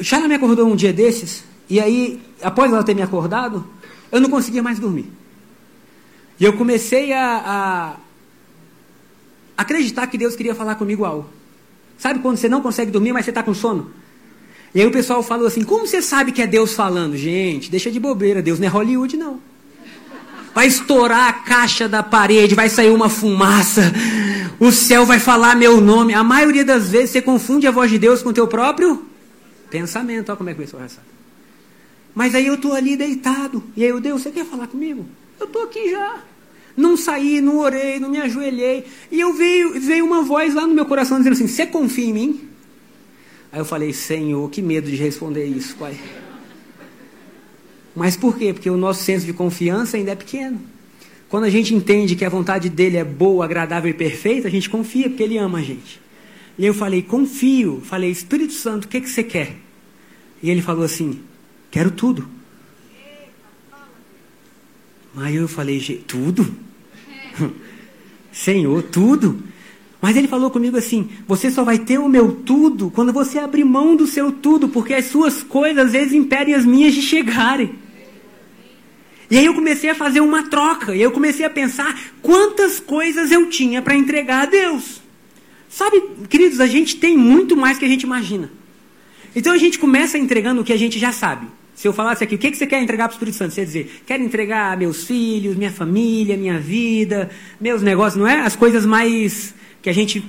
Shana 0.00 0.26
me 0.26 0.34
acordou 0.34 0.66
um 0.66 0.74
dia 0.74 0.92
desses 0.92 1.44
e 1.70 1.78
aí, 1.78 2.20
após 2.42 2.72
ela 2.72 2.82
ter 2.82 2.94
me 2.94 3.02
acordado, 3.02 3.64
eu 4.10 4.20
não 4.20 4.28
conseguia 4.28 4.62
mais 4.62 4.80
dormir. 4.80 5.06
E 6.40 6.44
eu 6.44 6.54
comecei 6.54 7.12
a, 7.12 7.36
a 7.46 7.96
acreditar 9.58 10.06
que 10.06 10.16
Deus 10.16 10.36
queria 10.36 10.54
falar 10.54 10.76
comigo 10.76 11.04
algo. 11.04 11.28
Sabe 11.98 12.20
quando 12.20 12.36
você 12.36 12.48
não 12.48 12.62
consegue 12.62 12.92
dormir, 12.92 13.12
mas 13.12 13.24
você 13.24 13.32
está 13.32 13.42
com 13.42 13.52
sono? 13.52 13.90
E 14.72 14.80
aí 14.80 14.86
o 14.86 14.92
pessoal 14.92 15.20
falou 15.22 15.48
assim: 15.48 15.64
como 15.64 15.84
você 15.84 16.00
sabe 16.00 16.30
que 16.30 16.40
é 16.40 16.46
Deus 16.46 16.74
falando? 16.74 17.16
Gente, 17.16 17.68
deixa 17.68 17.90
de 17.90 17.98
bobeira, 17.98 18.40
Deus 18.40 18.60
não 18.60 18.66
é 18.66 18.70
Hollywood, 18.70 19.16
não. 19.16 19.40
Vai 20.54 20.68
estourar 20.68 21.28
a 21.28 21.32
caixa 21.32 21.88
da 21.88 22.02
parede, 22.02 22.54
vai 22.54 22.68
sair 22.68 22.90
uma 22.90 23.08
fumaça, 23.08 23.92
o 24.58 24.70
céu 24.72 25.04
vai 25.04 25.18
falar 25.18 25.56
meu 25.56 25.80
nome. 25.80 26.14
A 26.14 26.22
maioria 26.22 26.64
das 26.64 26.88
vezes 26.88 27.10
você 27.10 27.22
confunde 27.22 27.66
a 27.66 27.70
voz 27.70 27.90
de 27.90 27.98
Deus 27.98 28.22
com 28.22 28.30
o 28.30 28.32
teu 28.32 28.46
próprio 28.46 29.04
pensamento. 29.70 30.28
Olha 30.28 30.36
como 30.36 30.50
é 30.50 30.54
que 30.54 30.60
o 30.60 30.64
pessoal 30.64 30.82
sabe. 30.88 31.06
Mas 32.14 32.34
aí 32.34 32.46
eu 32.46 32.54
estou 32.54 32.72
ali 32.72 32.96
deitado. 32.96 33.62
E 33.76 33.84
aí 33.84 33.90
eu, 33.90 34.00
Deus, 34.00 34.22
você 34.22 34.30
quer 34.30 34.44
falar 34.44 34.66
comigo? 34.66 35.06
Eu 35.38 35.46
estou 35.46 35.62
aqui 35.64 35.90
já. 35.90 36.18
Não 36.78 36.96
saí, 36.96 37.40
não 37.40 37.58
orei, 37.58 37.98
não 37.98 38.08
me 38.08 38.18
ajoelhei. 38.18 38.86
E 39.10 39.18
eu 39.18 39.34
veio, 39.34 39.80
veio 39.80 40.06
uma 40.06 40.22
voz 40.22 40.54
lá 40.54 40.64
no 40.64 40.72
meu 40.72 40.86
coração 40.86 41.18
dizendo 41.18 41.32
assim: 41.32 41.48
Você 41.48 41.66
confia 41.66 42.04
em 42.04 42.12
mim? 42.12 42.40
Aí 43.50 43.58
eu 43.58 43.64
falei: 43.64 43.92
Senhor, 43.92 44.48
que 44.48 44.62
medo 44.62 44.88
de 44.88 44.94
responder 44.94 45.44
isso, 45.44 45.74
Pai. 45.74 45.98
Mas 47.96 48.16
por 48.16 48.38
quê? 48.38 48.52
Porque 48.52 48.70
o 48.70 48.76
nosso 48.76 49.02
senso 49.02 49.26
de 49.26 49.32
confiança 49.32 49.96
ainda 49.96 50.12
é 50.12 50.14
pequeno. 50.14 50.60
Quando 51.28 51.44
a 51.44 51.50
gente 51.50 51.74
entende 51.74 52.14
que 52.14 52.24
a 52.24 52.28
vontade 52.28 52.68
dele 52.68 52.96
é 52.96 53.04
boa, 53.04 53.44
agradável 53.44 53.90
e 53.90 53.94
perfeita, 53.94 54.46
a 54.46 54.50
gente 54.50 54.70
confia 54.70 55.08
porque 55.08 55.24
ele 55.24 55.36
ama 55.36 55.58
a 55.58 55.62
gente. 55.62 56.00
E 56.56 56.64
eu 56.64 56.72
falei: 56.72 57.02
Confio. 57.02 57.82
Falei: 57.84 58.08
Espírito 58.08 58.52
Santo, 58.52 58.84
o 58.84 58.88
que, 58.88 59.00
que 59.00 59.10
você 59.10 59.24
quer? 59.24 59.56
E 60.40 60.48
ele 60.48 60.62
falou 60.62 60.84
assim: 60.84 61.18
Quero 61.72 61.90
tudo. 61.90 62.38
Aí 65.16 65.34
eu 65.34 65.48
falei, 65.48 65.80
tudo? 66.06 66.67
Senhor, 68.32 68.82
tudo? 68.84 69.42
Mas 70.00 70.16
ele 70.16 70.28
falou 70.28 70.50
comigo 70.50 70.76
assim: 70.76 71.08
você 71.26 71.50
só 71.50 71.64
vai 71.64 71.78
ter 71.78 71.98
o 71.98 72.08
meu 72.08 72.32
tudo 72.32 72.90
quando 72.90 73.12
você 73.12 73.38
abrir 73.38 73.64
mão 73.64 73.96
do 73.96 74.06
seu 74.06 74.30
tudo, 74.30 74.68
porque 74.68 74.94
as 74.94 75.06
suas 75.06 75.42
coisas 75.42 75.86
às 75.86 75.92
vezes 75.92 76.12
impedem 76.12 76.54
as 76.54 76.64
minhas 76.64 76.94
de 76.94 77.02
chegarem. 77.02 77.74
E 79.30 79.36
aí 79.36 79.44
eu 79.44 79.54
comecei 79.54 79.90
a 79.90 79.94
fazer 79.94 80.20
uma 80.20 80.44
troca, 80.44 80.94
e 80.96 81.02
eu 81.02 81.10
comecei 81.10 81.44
a 81.44 81.50
pensar 81.50 81.98
quantas 82.22 82.80
coisas 82.80 83.30
eu 83.30 83.46
tinha 83.50 83.82
para 83.82 83.94
entregar 83.94 84.44
a 84.44 84.46
Deus. 84.46 85.02
Sabe, 85.68 86.02
queridos, 86.30 86.60
a 86.60 86.66
gente 86.66 86.96
tem 86.96 87.16
muito 87.16 87.54
mais 87.54 87.76
que 87.76 87.84
a 87.84 87.88
gente 87.88 88.04
imagina. 88.04 88.50
Então 89.36 89.52
a 89.52 89.58
gente 89.58 89.78
começa 89.78 90.16
entregando 90.16 90.62
o 90.62 90.64
que 90.64 90.72
a 90.72 90.78
gente 90.78 90.98
já 90.98 91.12
sabe. 91.12 91.46
Se 91.78 91.86
eu 91.86 91.92
falasse 91.92 92.24
aqui, 92.24 92.34
o 92.34 92.38
que 92.38 92.52
você 92.52 92.66
quer 92.66 92.82
entregar 92.82 93.06
para 93.06 93.12
o 93.12 93.14
Espírito 93.14 93.36
Santo? 93.36 93.54
Você 93.54 93.60
ia 93.60 93.66
dizer, 93.66 94.02
quero 94.04 94.20
entregar 94.20 94.76
meus 94.76 95.04
filhos, 95.04 95.54
minha 95.54 95.70
família, 95.70 96.36
minha 96.36 96.58
vida, 96.58 97.30
meus 97.60 97.82
negócios, 97.82 98.16
não 98.16 98.26
é? 98.26 98.40
As 98.40 98.56
coisas 98.56 98.84
mais 98.84 99.54
que 99.80 99.88
a 99.88 99.92
gente 99.92 100.24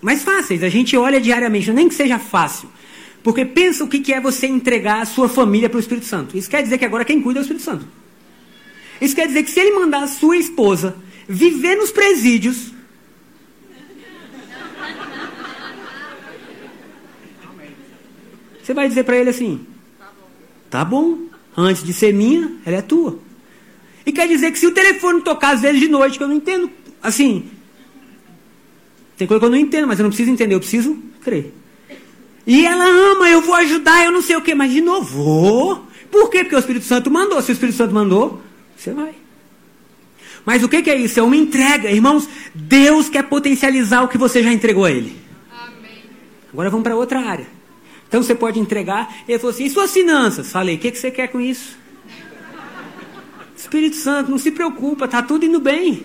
mais 0.00 0.22
fáceis, 0.22 0.62
a 0.62 0.68
gente 0.68 0.96
olha 0.96 1.20
diariamente, 1.20 1.72
nem 1.72 1.88
que 1.88 1.96
seja 1.96 2.16
fácil. 2.20 2.68
Porque 3.24 3.44
pensa 3.44 3.82
o 3.82 3.88
que 3.88 4.12
é 4.12 4.20
você 4.20 4.46
entregar 4.46 5.02
a 5.02 5.04
sua 5.04 5.28
família 5.28 5.68
para 5.68 5.78
o 5.78 5.80
Espírito 5.80 6.06
Santo. 6.06 6.38
Isso 6.38 6.48
quer 6.48 6.62
dizer 6.62 6.78
que 6.78 6.84
agora 6.84 7.04
quem 7.04 7.20
cuida 7.20 7.40
é 7.40 7.42
o 7.42 7.42
Espírito 7.42 7.64
Santo. 7.64 7.84
Isso 9.00 9.16
quer 9.16 9.26
dizer 9.26 9.42
que 9.42 9.50
se 9.50 9.58
ele 9.58 9.72
mandar 9.72 10.04
a 10.04 10.06
sua 10.06 10.36
esposa 10.36 10.94
viver 11.28 11.74
nos 11.74 11.90
presídios, 11.90 12.72
você 18.62 18.72
vai 18.72 18.86
dizer 18.86 19.02
para 19.02 19.16
ele 19.16 19.30
assim: 19.30 19.73
Tá 20.74 20.84
bom, 20.84 21.18
antes 21.56 21.84
de 21.84 21.92
ser 21.92 22.12
minha, 22.12 22.50
ela 22.66 22.78
é 22.78 22.82
tua. 22.82 23.20
E 24.04 24.10
quer 24.10 24.26
dizer 24.26 24.50
que 24.50 24.58
se 24.58 24.66
o 24.66 24.72
telefone 24.72 25.20
tocar 25.20 25.54
às 25.54 25.60
vezes 25.60 25.78
de 25.78 25.86
noite, 25.86 26.18
que 26.18 26.24
eu 26.24 26.26
não 26.26 26.34
entendo, 26.34 26.68
assim, 27.00 27.48
tem 29.16 29.24
coisa 29.24 29.38
que 29.38 29.46
eu 29.46 29.50
não 29.50 29.56
entendo, 29.56 29.86
mas 29.86 30.00
eu 30.00 30.02
não 30.02 30.10
preciso 30.10 30.32
entender, 30.32 30.52
eu 30.52 30.58
preciso 30.58 30.98
crer. 31.22 31.54
E 32.44 32.66
ela 32.66 32.86
ama, 32.86 33.30
eu 33.30 33.40
vou 33.40 33.54
ajudar, 33.54 34.04
eu 34.04 34.10
não 34.10 34.20
sei 34.20 34.34
o 34.34 34.42
que, 34.42 34.52
mas 34.52 34.72
de 34.72 34.80
novo, 34.80 35.04
vou. 35.16 35.86
Por 36.10 36.28
quê? 36.28 36.38
Porque 36.40 36.56
o 36.56 36.58
Espírito 36.58 36.86
Santo 36.86 37.08
mandou. 37.08 37.40
Se 37.40 37.52
o 37.52 37.54
Espírito 37.54 37.76
Santo 37.76 37.94
mandou, 37.94 38.42
você 38.76 38.92
vai. 38.92 39.14
Mas 40.44 40.64
o 40.64 40.68
que, 40.68 40.90
é 40.90 40.96
isso? 40.96 41.20
É 41.20 41.22
uma 41.22 41.36
entrega. 41.36 41.88
Irmãos, 41.88 42.28
Deus 42.52 43.08
quer 43.08 43.22
potencializar 43.22 44.02
o 44.02 44.08
que 44.08 44.18
você 44.18 44.42
já 44.42 44.52
entregou 44.52 44.84
a 44.84 44.90
Ele. 44.90 45.16
Amém. 45.52 46.02
Agora 46.52 46.68
vamos 46.68 46.82
para 46.82 46.96
outra 46.96 47.20
área. 47.20 47.46
Então 48.08 48.22
você 48.22 48.34
pode 48.34 48.58
entregar. 48.58 49.14
Ele 49.28 49.38
falou 49.38 49.52
assim: 49.52 49.64
e 49.64 49.70
suas 49.70 49.92
finanças? 49.92 50.50
Falei: 50.50 50.76
o 50.76 50.78
que, 50.78 50.90
que 50.90 50.98
você 50.98 51.10
quer 51.10 51.28
com 51.28 51.40
isso? 51.40 51.76
Espírito 53.56 53.96
Santo, 53.96 54.30
não 54.30 54.38
se 54.38 54.50
preocupa, 54.50 55.06
está 55.06 55.22
tudo 55.22 55.44
indo 55.44 55.58
bem. 55.58 56.04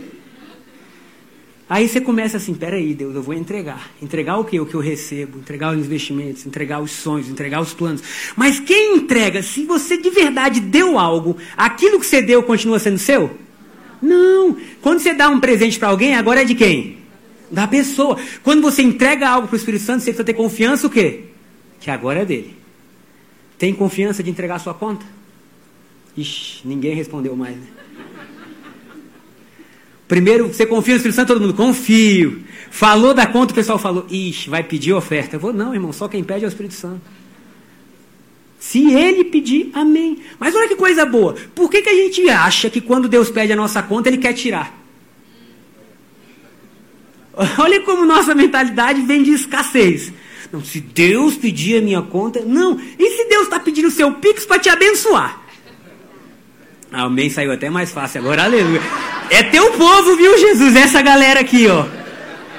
Aí 1.69 1.87
você 1.87 2.01
começa 2.01 2.37
assim: 2.37 2.55
peraí, 2.55 2.95
Deus, 2.95 3.13
eu 3.13 3.21
vou 3.21 3.35
entregar. 3.35 3.91
Entregar 4.01 4.37
o 4.37 4.43
que? 4.43 4.59
O 4.59 4.65
que 4.65 4.73
eu 4.73 4.79
recebo, 4.79 5.37
entregar 5.37 5.71
os 5.71 5.85
investimentos, 5.85 6.45
entregar 6.45 6.81
os 6.81 6.91
sonhos, 6.91 7.29
entregar 7.29 7.61
os 7.61 7.73
planos. 7.73 8.01
Mas 8.35 8.59
quem 8.59 8.95
entrega, 8.97 9.43
se 9.43 9.65
você 9.65 9.95
de 9.97 10.09
verdade 10.09 10.59
deu 10.59 10.97
algo, 10.97 11.37
aquilo 11.55 11.99
que 11.99 12.07
você 12.07 12.23
deu 12.23 12.41
continua 12.41 12.79
sendo 12.79 12.97
seu? 12.97 13.37
Não. 14.01 14.57
Quando 14.81 14.99
você 14.99 15.13
dá 15.13 15.29
um 15.29 15.39
presente 15.39 15.77
para 15.77 15.89
alguém, 15.89 16.15
agora 16.15 16.41
é 16.41 16.45
de 16.45 16.55
quem? 16.55 16.97
Da 17.51 17.67
pessoa. 17.67 18.17
Quando 18.41 18.63
você 18.63 18.81
entrega 18.81 19.29
algo 19.29 19.47
para 19.47 19.55
o 19.55 19.57
Espírito 19.57 19.83
Santo, 19.83 19.99
você 19.99 20.05
precisa 20.05 20.23
ter 20.23 20.33
confiança 20.33 20.87
o 20.87 20.89
quê? 20.89 21.25
Que 21.79 21.89
agora 21.89 22.21
é 22.21 22.25
dele. 22.25 22.57
Tem 23.57 23.73
confiança 23.73 24.23
de 24.23 24.29
entregar 24.29 24.59
sua 24.59 24.73
conta? 24.73 25.05
Ixi, 26.15 26.61
ninguém 26.65 26.95
respondeu 26.95 27.35
mais, 27.35 27.55
né? 27.55 27.67
Primeiro, 30.07 30.47
você 30.47 30.65
confia 30.65 30.95
no 30.95 30.97
Espírito 30.97 31.15
Santo, 31.15 31.27
todo 31.27 31.41
mundo, 31.41 31.53
confio. 31.53 32.43
Falou 32.71 33.13
da 33.13 33.27
conta, 33.27 33.51
o 33.51 33.55
pessoal 33.55 33.77
falou, 33.77 34.07
ixi, 34.09 34.49
vai 34.49 34.63
pedir 34.63 34.91
oferta. 34.91 35.35
Eu 35.35 35.39
vou, 35.39 35.53
não, 35.53 35.73
irmão, 35.73 35.93
só 35.93 36.07
quem 36.07 36.23
pede 36.23 36.45
é 36.45 36.47
o 36.47 36.49
Espírito 36.49 36.73
Santo. 36.73 37.01
Se 38.59 38.91
ele 38.91 39.23
pedir, 39.25 39.69
amém. 39.73 40.17
Mas 40.39 40.55
olha 40.55 40.67
que 40.67 40.75
coisa 40.75 41.05
boa. 41.05 41.35
Por 41.53 41.69
que, 41.69 41.81
que 41.81 41.89
a 41.89 41.93
gente 41.93 42.27
acha 42.29 42.69
que 42.69 42.81
quando 42.81 43.07
Deus 43.07 43.29
pede 43.29 43.53
a 43.53 43.55
nossa 43.55 43.83
conta, 43.83 44.09
ele 44.09 44.17
quer 44.17 44.33
tirar? 44.33 44.77
Olha 47.57 47.79
como 47.81 48.05
nossa 48.05 48.35
mentalidade 48.35 49.01
vem 49.01 49.23
de 49.23 49.31
escassez. 49.31 50.11
Não, 50.51 50.63
se 50.63 50.79
Deus 50.79 51.35
pedir 51.35 51.77
a 51.77 51.81
minha 51.81 52.01
conta. 52.01 52.41
Não. 52.41 52.79
E 52.97 53.09
se 53.17 53.25
Deus 53.25 53.43
está 53.43 53.59
pedindo 53.59 53.87
o 53.87 53.91
seu 53.91 54.11
Pix 54.13 54.45
para 54.45 54.59
te 54.59 54.69
abençoar? 54.69 55.41
Amém, 56.91 57.29
saiu 57.29 57.51
até 57.51 57.69
mais 57.69 57.91
fácil 57.91 58.21
agora, 58.21 58.43
aleluia. 58.43 58.81
É 59.29 59.43
teu 59.43 59.71
povo, 59.73 60.15
viu, 60.15 60.37
Jesus? 60.39 60.75
Essa 60.75 61.01
galera 61.01 61.39
aqui, 61.39 61.67
ó. 61.67 61.85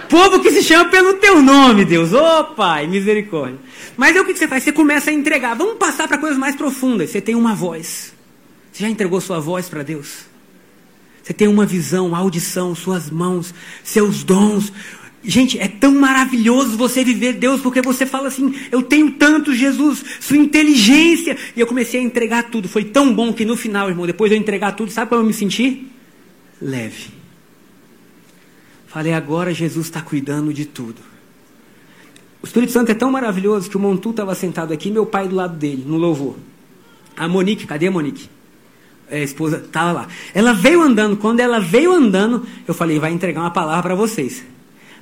Povo 0.08 0.40
que 0.40 0.50
se 0.50 0.62
chama 0.62 0.86
pelo 0.86 1.14
teu 1.14 1.42
nome, 1.42 1.84
Deus. 1.84 2.12
Ô, 2.12 2.40
oh, 2.40 2.44
Pai, 2.54 2.86
misericórdia. 2.86 3.58
Mas 3.96 4.14
é 4.16 4.20
o 4.20 4.24
que 4.24 4.34
você 4.34 4.46
faz? 4.46 4.62
Você 4.62 4.72
começa 4.72 5.10
a 5.10 5.12
entregar. 5.12 5.54
Vamos 5.54 5.78
passar 5.78 6.06
para 6.06 6.18
coisas 6.18 6.38
mais 6.38 6.54
profundas. 6.54 7.10
Você 7.10 7.20
tem 7.20 7.34
uma 7.34 7.54
voz. 7.54 8.12
Você 8.72 8.84
já 8.84 8.88
entregou 8.88 9.20
sua 9.20 9.40
voz 9.40 9.68
para 9.68 9.82
Deus? 9.82 10.30
Você 11.22 11.32
tem 11.32 11.46
uma 11.48 11.66
visão, 11.66 12.16
audição, 12.16 12.74
suas 12.74 13.10
mãos, 13.10 13.54
seus 13.84 14.24
dons. 14.24 14.72
Gente, 15.22 15.58
é 15.58 15.68
tão 15.68 15.94
maravilhoso 15.94 16.78
você 16.78 17.04
viver 17.04 17.34
Deus, 17.34 17.60
porque 17.60 17.82
você 17.82 18.06
fala 18.06 18.28
assim: 18.28 18.54
eu 18.72 18.82
tenho 18.82 19.12
tanto, 19.12 19.54
Jesus, 19.54 20.02
sua 20.18 20.36
inteligência. 20.36 21.36
E 21.54 21.60
eu 21.60 21.66
comecei 21.66 22.00
a 22.00 22.02
entregar 22.02 22.44
tudo. 22.44 22.68
Foi 22.68 22.84
tão 22.84 23.14
bom 23.14 23.32
que 23.32 23.44
no 23.44 23.56
final, 23.56 23.88
irmão, 23.88 24.06
depois 24.06 24.30
de 24.30 24.36
eu 24.36 24.40
entregar 24.40 24.72
tudo, 24.72 24.90
sabe 24.90 25.10
como 25.10 25.20
eu 25.20 25.26
me 25.26 25.34
senti? 25.34 25.86
Leve. 26.60 27.08
Falei, 28.86 29.12
agora 29.12 29.52
Jesus 29.52 29.86
está 29.86 30.00
cuidando 30.00 30.52
de 30.54 30.64
tudo. 30.64 31.00
O 32.42 32.46
Espírito 32.46 32.72
Santo 32.72 32.90
é 32.90 32.94
tão 32.94 33.10
maravilhoso 33.10 33.68
que 33.68 33.76
o 33.76 33.80
Montu 33.80 34.10
estava 34.10 34.34
sentado 34.34 34.72
aqui, 34.72 34.90
meu 34.90 35.04
pai 35.04 35.28
do 35.28 35.36
lado 35.36 35.56
dele, 35.56 35.84
no 35.86 35.98
louvor. 35.98 36.36
A 37.14 37.28
Monique, 37.28 37.66
cadê 37.66 37.88
a 37.88 37.90
Monique? 37.90 38.30
É, 39.10 39.20
a 39.20 39.22
esposa 39.22 39.58
estava 39.58 39.92
lá. 39.92 40.08
Ela 40.32 40.54
veio 40.54 40.80
andando. 40.80 41.18
Quando 41.18 41.40
ela 41.40 41.60
veio 41.60 41.92
andando, 41.92 42.46
eu 42.66 42.72
falei, 42.72 42.98
vai 42.98 43.12
entregar 43.12 43.42
uma 43.42 43.50
palavra 43.50 43.82
para 43.82 43.94
vocês. 43.94 44.42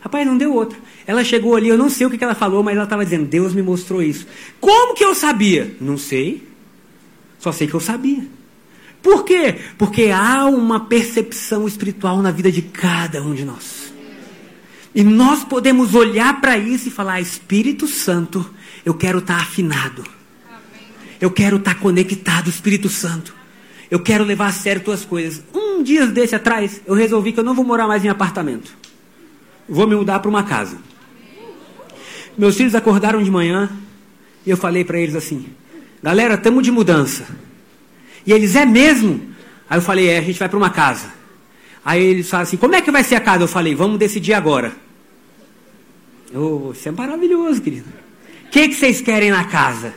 Rapaz, 0.00 0.26
não 0.26 0.38
deu 0.38 0.54
outra. 0.54 0.78
Ela 1.06 1.24
chegou 1.24 1.56
ali, 1.56 1.68
eu 1.68 1.76
não 1.76 1.90
sei 1.90 2.06
o 2.06 2.10
que 2.10 2.22
ela 2.22 2.34
falou, 2.34 2.62
mas 2.62 2.74
ela 2.74 2.84
estava 2.84 3.04
dizendo: 3.04 3.26
Deus 3.26 3.52
me 3.52 3.62
mostrou 3.62 4.02
isso. 4.02 4.26
Como 4.60 4.94
que 4.94 5.04
eu 5.04 5.14
sabia? 5.14 5.76
Não 5.80 5.98
sei. 5.98 6.46
Só 7.38 7.52
sei 7.52 7.66
que 7.66 7.74
eu 7.74 7.80
sabia. 7.80 8.26
Por 9.02 9.24
quê? 9.24 9.56
Porque 9.76 10.10
há 10.10 10.46
uma 10.46 10.80
percepção 10.80 11.66
espiritual 11.66 12.20
na 12.20 12.30
vida 12.30 12.50
de 12.50 12.62
cada 12.62 13.22
um 13.22 13.34
de 13.34 13.44
nós. 13.44 13.92
E 14.94 15.04
nós 15.04 15.44
podemos 15.44 15.94
olhar 15.94 16.40
para 16.40 16.56
isso 16.56 16.88
e 16.88 16.92
falar: 16.92 17.20
Espírito 17.20 17.86
Santo, 17.86 18.48
eu 18.84 18.94
quero 18.94 19.18
estar 19.18 19.36
tá 19.36 19.42
afinado. 19.42 20.04
Eu 21.20 21.30
quero 21.32 21.56
estar 21.56 21.74
tá 21.74 21.80
conectado, 21.80 22.48
Espírito 22.48 22.88
Santo. 22.88 23.34
Eu 23.90 23.98
quero 24.00 24.22
levar 24.22 24.46
a 24.46 24.52
sério 24.52 24.82
tuas 24.82 25.04
coisas. 25.04 25.42
Um 25.52 25.82
dia 25.82 26.06
desse 26.06 26.34
atrás, 26.34 26.80
eu 26.86 26.94
resolvi 26.94 27.32
que 27.32 27.40
eu 27.40 27.44
não 27.44 27.54
vou 27.54 27.64
morar 27.64 27.88
mais 27.88 28.04
em 28.04 28.08
apartamento 28.08 28.87
vou 29.68 29.86
me 29.86 29.94
mudar 29.94 30.18
para 30.20 30.28
uma 30.28 30.42
casa. 30.42 30.78
Meus 32.36 32.56
filhos 32.56 32.74
acordaram 32.74 33.22
de 33.22 33.30
manhã 33.30 33.70
e 34.46 34.50
eu 34.50 34.56
falei 34.56 34.84
para 34.84 34.98
eles 34.98 35.14
assim: 35.14 35.46
galera, 36.02 36.34
estamos 36.34 36.62
de 36.62 36.70
mudança. 36.70 37.26
E 38.24 38.32
eles, 38.32 38.54
é 38.56 38.64
mesmo? 38.64 39.20
Aí 39.68 39.78
eu 39.78 39.82
falei: 39.82 40.08
é, 40.08 40.18
a 40.18 40.22
gente 40.22 40.38
vai 40.38 40.48
para 40.48 40.58
uma 40.58 40.70
casa. 40.70 41.12
Aí 41.84 42.02
eles 42.02 42.28
falaram 42.28 42.46
assim: 42.46 42.56
como 42.56 42.74
é 42.74 42.80
que 42.80 42.90
vai 42.90 43.04
ser 43.04 43.16
a 43.16 43.20
casa? 43.20 43.44
Eu 43.44 43.48
falei: 43.48 43.74
vamos 43.74 43.98
decidir 43.98 44.34
agora. 44.34 44.72
Oh, 46.34 46.72
isso 46.72 46.88
é 46.88 46.92
maravilhoso, 46.92 47.60
querido. 47.60 47.88
O 48.46 48.50
que, 48.50 48.68
que 48.68 48.74
vocês 48.74 49.00
querem 49.00 49.30
na 49.30 49.44
casa? 49.44 49.94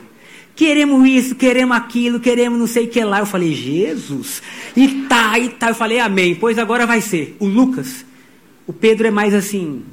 Queremos 0.54 1.08
isso, 1.08 1.34
queremos 1.34 1.76
aquilo, 1.76 2.20
queremos 2.20 2.58
não 2.58 2.66
sei 2.66 2.86
o 2.86 2.88
que 2.90 3.02
lá. 3.02 3.20
Eu 3.20 3.26
falei, 3.26 3.54
Jesus. 3.54 4.42
E 4.76 5.06
tá, 5.08 5.38
e 5.38 5.48
tá. 5.48 5.70
Eu 5.70 5.74
falei, 5.74 5.98
amém. 5.98 6.34
Pois 6.34 6.58
agora 6.58 6.86
vai 6.86 7.00
ser. 7.00 7.36
O 7.38 7.46
Lucas 7.46 8.04
o 8.66 8.72
Pedro 8.72 9.06
é 9.06 9.10
mais 9.10 9.34
assim, 9.34 9.84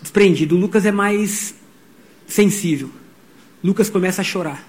desprendido. 0.00 0.56
O 0.56 0.58
Lucas 0.58 0.86
é 0.86 0.92
mais 0.92 1.54
sensível. 2.26 2.90
Lucas 3.62 3.90
começa 3.90 4.20
a 4.20 4.24
chorar. 4.24 4.64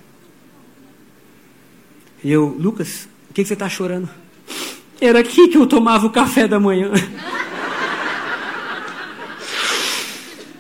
E 2.23 2.31
eu, 2.31 2.47
Lucas, 2.59 3.07
o 3.29 3.33
que, 3.33 3.41
que 3.43 3.47
você 3.47 3.53
está 3.53 3.69
chorando? 3.69 4.09
Era 4.99 5.19
aqui 5.19 5.47
que 5.47 5.57
eu 5.57 5.65
tomava 5.65 6.05
o 6.05 6.09
café 6.09 6.47
da 6.47 6.59
manhã. 6.59 6.91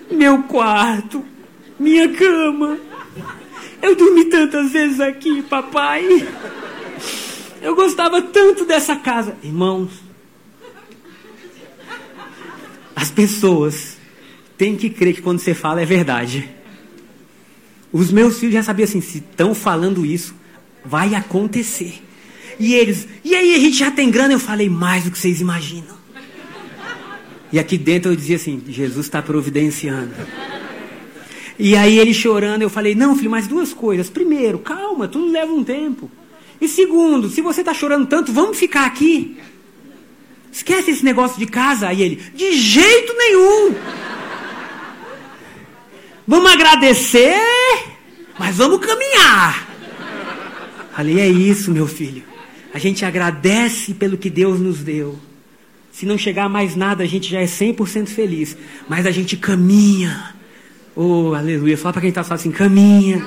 Meu 0.09 0.43
quarto, 0.43 1.25
minha 1.77 2.09
cama. 2.09 2.77
Eu 3.81 3.95
dormi 3.95 4.25
tantas 4.25 4.71
vezes 4.71 4.99
aqui, 4.99 5.41
papai. 5.41 6.27
Eu 7.61 7.75
gostava 7.75 8.21
tanto 8.21 8.65
dessa 8.65 8.95
casa. 8.95 9.35
Irmãos, 9.43 9.89
as 12.99 13.09
pessoas 13.09 13.95
têm 14.57 14.75
que 14.75 14.89
crer 14.89 15.15
que 15.15 15.21
quando 15.21 15.39
você 15.39 15.53
fala 15.53 15.81
é 15.81 15.85
verdade. 15.85 16.49
Os 17.93 18.11
meus 18.11 18.39
filhos 18.39 18.55
já 18.55 18.61
sabiam 18.61 18.83
assim: 18.83 18.99
se 18.99 19.19
estão 19.19 19.55
falando 19.55 20.05
isso, 20.05 20.35
vai 20.83 21.15
acontecer. 21.15 22.03
E 22.59 22.73
eles, 22.73 23.07
e 23.23 23.33
aí 23.35 23.55
a 23.55 23.59
gente 23.59 23.77
já 23.77 23.89
tem 23.89 24.11
grana? 24.11 24.33
Eu 24.33 24.39
falei 24.39 24.67
mais 24.67 25.05
do 25.05 25.11
que 25.11 25.17
vocês 25.17 25.39
imaginam. 25.39 25.97
E 27.53 27.57
aqui 27.57 27.77
dentro 27.77 28.11
eu 28.11 28.17
dizia 28.17 28.35
assim: 28.35 28.61
Jesus 28.67 29.05
está 29.05 29.21
providenciando. 29.21 30.13
E 31.57 31.77
aí 31.77 31.97
ele 31.97 32.13
chorando, 32.13 32.63
eu 32.63 32.69
falei: 32.69 32.95
não, 32.95 33.15
filho, 33.15 33.31
mais 33.31 33.47
duas 33.47 33.73
coisas. 33.73 34.09
Primeiro, 34.09 34.59
calma, 34.59 35.07
tudo 35.07 35.31
leva 35.31 35.53
um 35.53 35.63
tempo. 35.63 36.11
E 36.59 36.67
segundo, 36.67 37.29
se 37.29 37.39
você 37.39 37.61
está 37.61 37.73
chorando 37.73 38.07
tanto, 38.07 38.33
vamos 38.33 38.57
ficar 38.57 38.85
aqui. 38.85 39.37
Esquece 40.51 40.91
esse 40.91 41.05
negócio 41.05 41.37
de 41.37 41.45
casa. 41.45 41.87
Aí 41.87 42.01
ele, 42.01 42.15
de 42.33 42.53
jeito 42.53 43.13
nenhum. 43.13 43.75
Vamos 46.27 46.51
agradecer, 46.51 47.39
mas 48.37 48.57
vamos 48.57 48.85
caminhar. 48.85 49.67
Falei, 50.95 51.19
é 51.19 51.27
isso, 51.27 51.71
meu 51.71 51.87
filho. 51.87 52.23
A 52.73 52.77
gente 52.77 53.03
agradece 53.03 53.93
pelo 53.93 54.17
que 54.17 54.29
Deus 54.29 54.59
nos 54.59 54.79
deu. 54.79 55.17
Se 55.91 56.05
não 56.05 56.17
chegar 56.17 56.47
mais 56.47 56.75
nada, 56.75 57.03
a 57.03 57.07
gente 57.07 57.29
já 57.29 57.39
é 57.39 57.45
100% 57.45 58.07
feliz. 58.07 58.55
Mas 58.87 59.05
a 59.05 59.11
gente 59.11 59.35
caminha. 59.35 60.35
Oh, 60.95 61.33
aleluia. 61.33 61.77
Fala 61.77 61.93
para 61.93 62.01
quem 62.01 62.09
está 62.09 62.21
assim, 62.21 62.51
caminha. 62.51 63.25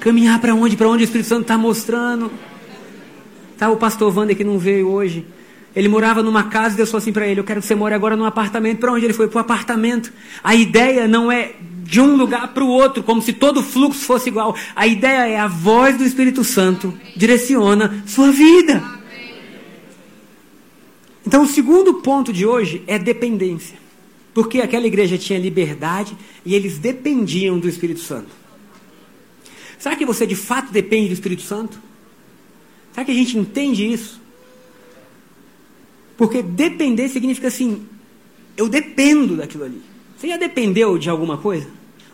Caminhar 0.00 0.40
para 0.40 0.54
onde? 0.54 0.76
Para 0.76 0.88
onde 0.88 1.02
o 1.02 1.04
Espírito 1.04 1.28
Santo 1.28 1.42
está 1.42 1.58
mostrando. 1.58 2.32
Tá 3.62 3.70
o 3.70 3.76
pastor 3.76 4.12
Wander 4.12 4.36
que 4.36 4.42
não 4.42 4.58
veio 4.58 4.88
hoje. 4.88 5.24
Ele 5.76 5.86
morava 5.86 6.20
numa 6.20 6.42
casa 6.42 6.74
e 6.74 6.76
Deus 6.78 6.90
falou 6.90 7.00
assim 7.00 7.12
para 7.12 7.28
ele: 7.28 7.38
Eu 7.38 7.44
quero 7.44 7.60
que 7.60 7.66
você 7.68 7.76
more 7.76 7.94
agora 7.94 8.16
num 8.16 8.24
apartamento. 8.24 8.80
Para 8.80 8.90
onde 8.90 9.06
ele 9.06 9.12
foi? 9.12 9.28
Para 9.28 9.36
o 9.36 9.40
apartamento. 9.40 10.12
A 10.42 10.52
ideia 10.52 11.06
não 11.06 11.30
é 11.30 11.52
de 11.84 12.00
um 12.00 12.16
lugar 12.16 12.52
para 12.52 12.64
o 12.64 12.66
outro, 12.66 13.04
como 13.04 13.22
se 13.22 13.32
todo 13.32 13.62
fluxo 13.62 14.04
fosse 14.04 14.30
igual. 14.30 14.56
A 14.74 14.84
ideia 14.88 15.28
é 15.28 15.38
a 15.38 15.46
voz 15.46 15.96
do 15.96 16.02
Espírito 16.02 16.42
Santo 16.42 16.92
direciona 17.14 18.02
sua 18.04 18.32
vida. 18.32 18.82
Então, 21.24 21.44
o 21.44 21.46
segundo 21.46 21.94
ponto 21.94 22.32
de 22.32 22.44
hoje 22.44 22.82
é 22.88 22.98
dependência. 22.98 23.78
Porque 24.34 24.60
aquela 24.60 24.88
igreja 24.88 25.16
tinha 25.16 25.38
liberdade 25.38 26.16
e 26.44 26.56
eles 26.56 26.78
dependiam 26.78 27.60
do 27.60 27.68
Espírito 27.68 28.00
Santo. 28.00 28.30
Será 29.78 29.94
que 29.94 30.04
você 30.04 30.26
de 30.26 30.34
fato 30.34 30.72
depende 30.72 31.10
do 31.10 31.14
Espírito 31.14 31.42
Santo? 31.42 31.91
Será 32.92 33.04
que 33.04 33.10
a 33.10 33.14
gente 33.14 33.38
entende 33.38 33.90
isso? 33.90 34.20
Porque 36.16 36.42
depender 36.42 37.08
significa 37.08 37.48
assim, 37.48 37.86
eu 38.56 38.68
dependo 38.68 39.36
daquilo 39.36 39.64
ali. 39.64 39.82
Você 40.16 40.28
já 40.28 40.36
dependeu 40.36 40.98
de 40.98 41.10
alguma 41.10 41.36
coisa? 41.38 41.66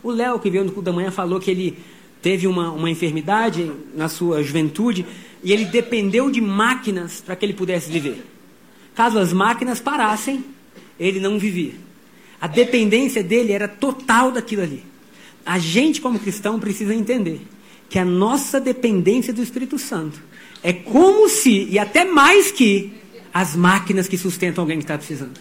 O 0.02 0.10
Léo, 0.10 0.38
que 0.38 0.50
veio 0.50 0.64
no 0.64 0.70
culto 0.70 0.86
da 0.86 0.92
manhã, 0.92 1.10
falou 1.10 1.40
que 1.40 1.50
ele 1.50 1.78
teve 2.22 2.46
uma, 2.46 2.70
uma 2.70 2.90
enfermidade 2.90 3.70
na 3.94 4.08
sua 4.08 4.42
juventude 4.42 5.04
e 5.42 5.52
ele 5.52 5.66
dependeu 5.66 6.30
de 6.30 6.40
máquinas 6.40 7.20
para 7.20 7.36
que 7.36 7.44
ele 7.44 7.52
pudesse 7.52 7.90
viver. 7.90 8.24
Caso 8.94 9.18
as 9.18 9.32
máquinas 9.32 9.80
parassem, 9.80 10.44
ele 10.98 11.20
não 11.20 11.38
vivia. 11.38 11.74
A 12.40 12.46
dependência 12.46 13.22
dele 13.22 13.52
era 13.52 13.68
total 13.68 14.30
daquilo 14.30 14.62
ali. 14.62 14.84
A 15.44 15.58
gente, 15.58 16.00
como 16.00 16.18
cristão, 16.18 16.58
precisa 16.58 16.94
entender 16.94 17.40
que 17.88 17.98
a 17.98 18.04
nossa 18.04 18.60
dependência 18.60 19.32
do 19.32 19.42
Espírito 19.42 19.78
Santo 19.78 20.20
é 20.62 20.72
como 20.72 21.28
se, 21.28 21.64
e 21.70 21.78
até 21.78 22.04
mais 22.04 22.50
que, 22.50 22.92
as 23.32 23.54
máquinas 23.54 24.08
que 24.08 24.18
sustentam 24.18 24.62
alguém 24.62 24.78
que 24.78 24.84
está 24.84 24.98
precisando. 24.98 25.38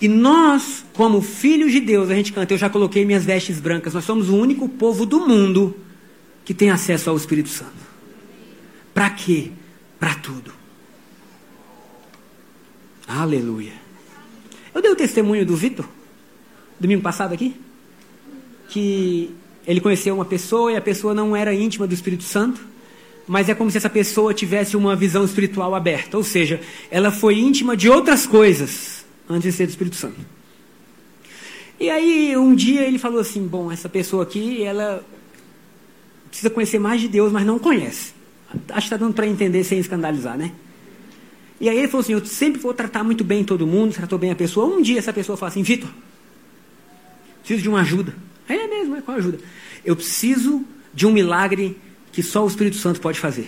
E 0.00 0.08
nós, 0.08 0.84
como 0.92 1.22
filhos 1.22 1.72
de 1.72 1.80
Deus, 1.80 2.10
a 2.10 2.14
gente 2.14 2.32
canta, 2.32 2.52
eu 2.52 2.58
já 2.58 2.68
coloquei 2.68 3.04
minhas 3.04 3.24
vestes 3.24 3.58
brancas, 3.58 3.94
nós 3.94 4.04
somos 4.04 4.28
o 4.28 4.36
único 4.36 4.68
povo 4.68 5.06
do 5.06 5.26
mundo 5.26 5.76
que 6.44 6.52
tem 6.52 6.70
acesso 6.70 7.10
ao 7.10 7.16
Espírito 7.16 7.48
Santo. 7.48 7.86
Para 8.92 9.10
quê? 9.10 9.50
Para 9.98 10.14
tudo. 10.14 10.52
Aleluia. 13.06 13.72
Eu 14.74 14.82
dei 14.82 14.90
o 14.90 14.96
testemunho 14.96 15.46
do 15.46 15.56
Vitor, 15.56 15.88
domingo 16.78 17.02
passado 17.02 17.32
aqui, 17.32 17.56
que 18.68 19.34
ele 19.66 19.80
conheceu 19.80 20.14
uma 20.14 20.24
pessoa 20.24 20.72
e 20.72 20.76
a 20.76 20.80
pessoa 20.80 21.14
não 21.14 21.34
era 21.34 21.54
íntima 21.54 21.86
do 21.86 21.94
Espírito 21.94 22.24
Santo 22.24 22.75
mas 23.26 23.48
é 23.48 23.54
como 23.54 23.70
se 23.70 23.76
essa 23.76 23.90
pessoa 23.90 24.32
tivesse 24.32 24.76
uma 24.76 24.94
visão 24.94 25.24
espiritual 25.24 25.74
aberta, 25.74 26.16
ou 26.16 26.22
seja, 26.22 26.60
ela 26.90 27.10
foi 27.10 27.38
íntima 27.38 27.76
de 27.76 27.88
outras 27.88 28.26
coisas 28.26 29.04
antes 29.28 29.50
de 29.50 29.52
ser 29.52 29.66
do 29.66 29.70
Espírito 29.70 29.96
Santo. 29.96 30.20
E 31.78 31.90
aí 31.90 32.36
um 32.36 32.54
dia 32.54 32.82
ele 32.82 32.98
falou 32.98 33.20
assim: 33.20 33.46
bom, 33.46 33.70
essa 33.70 33.88
pessoa 33.88 34.22
aqui, 34.22 34.62
ela 34.62 35.04
precisa 36.28 36.50
conhecer 36.50 36.78
mais 36.78 37.00
de 37.00 37.08
Deus, 37.08 37.32
mas 37.32 37.44
não 37.44 37.58
conhece. 37.58 38.14
Acho 38.68 38.88
que 38.88 38.94
está 38.94 38.96
dando 38.96 39.14
para 39.14 39.26
entender 39.26 39.64
sem 39.64 39.78
escandalizar, 39.78 40.38
né? 40.38 40.52
E 41.60 41.68
aí 41.68 41.76
ele 41.76 41.88
falou 41.88 42.02
assim: 42.02 42.12
eu 42.12 42.24
sempre 42.24 42.60
vou 42.60 42.72
tratar 42.72 43.02
muito 43.02 43.24
bem 43.24 43.44
todo 43.44 43.66
mundo, 43.66 43.92
tratou 43.92 44.18
bem 44.18 44.30
a 44.30 44.36
pessoa. 44.36 44.66
Um 44.66 44.80
dia 44.80 44.98
essa 44.98 45.12
pessoa 45.12 45.36
fala 45.36 45.50
assim: 45.50 45.62
Vitor, 45.62 45.90
preciso 47.40 47.62
de 47.62 47.68
uma 47.68 47.80
ajuda. 47.80 48.14
Aí 48.48 48.56
é 48.56 48.68
mesmo, 48.68 48.96
é 48.96 49.02
qual 49.02 49.18
ajuda? 49.18 49.38
Eu 49.84 49.96
preciso 49.96 50.64
de 50.94 51.06
um 51.06 51.12
milagre 51.12 51.76
que 52.16 52.22
só 52.22 52.42
o 52.42 52.48
Espírito 52.48 52.78
Santo 52.78 52.98
pode 52.98 53.20
fazer. 53.20 53.46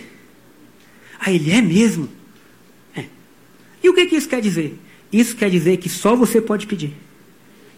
Ah, 1.19 1.31
ele 1.31 1.49
é 1.49 1.59
mesmo? 1.59 2.07
É. 2.95 3.05
E 3.83 3.89
o 3.89 3.95
que, 3.95 4.05
que 4.05 4.15
isso 4.15 4.29
quer 4.29 4.39
dizer? 4.41 4.77
Isso 5.11 5.35
quer 5.35 5.49
dizer 5.49 5.77
que 5.77 5.89
só 5.89 6.15
você 6.15 6.39
pode 6.39 6.67
pedir. 6.67 6.93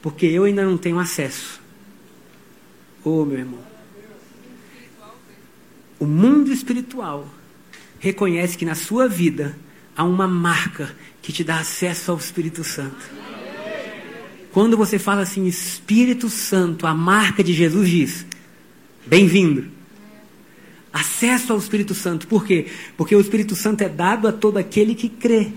Porque 0.01 0.25
eu 0.25 0.43
ainda 0.43 0.65
não 0.65 0.77
tenho 0.77 0.99
acesso. 0.99 1.61
Ô 3.05 3.21
oh, 3.21 3.25
meu 3.25 3.39
irmão. 3.39 3.61
O 5.97 6.05
mundo 6.05 6.51
espiritual 6.51 7.25
reconhece 7.97 8.57
que 8.57 8.65
na 8.65 8.75
sua 8.75 9.07
vida 9.07 9.57
há 9.95 10.03
uma 10.03 10.27
marca 10.27 10.93
que 11.21 11.31
te 11.31 11.41
dá 11.41 11.59
acesso 11.59 12.11
ao 12.11 12.17
Espírito 12.17 12.65
Santo. 12.65 13.09
Quando 14.51 14.75
você 14.75 14.99
fala 14.99 15.21
assim, 15.21 15.47
Espírito 15.47 16.29
Santo, 16.29 16.85
a 16.85 16.93
marca 16.93 17.41
de 17.41 17.53
Jesus 17.53 17.89
diz: 17.89 18.25
Bem-vindo 19.07 19.79
acesso 20.91 21.53
ao 21.53 21.59
Espírito 21.59 21.93
Santo. 21.93 22.27
Por 22.27 22.45
quê? 22.45 22.67
Porque 22.97 23.15
o 23.15 23.21
Espírito 23.21 23.55
Santo 23.55 23.81
é 23.81 23.89
dado 23.89 24.27
a 24.27 24.31
todo 24.31 24.57
aquele 24.57 24.95
que 24.95 25.09
crê. 25.09 25.51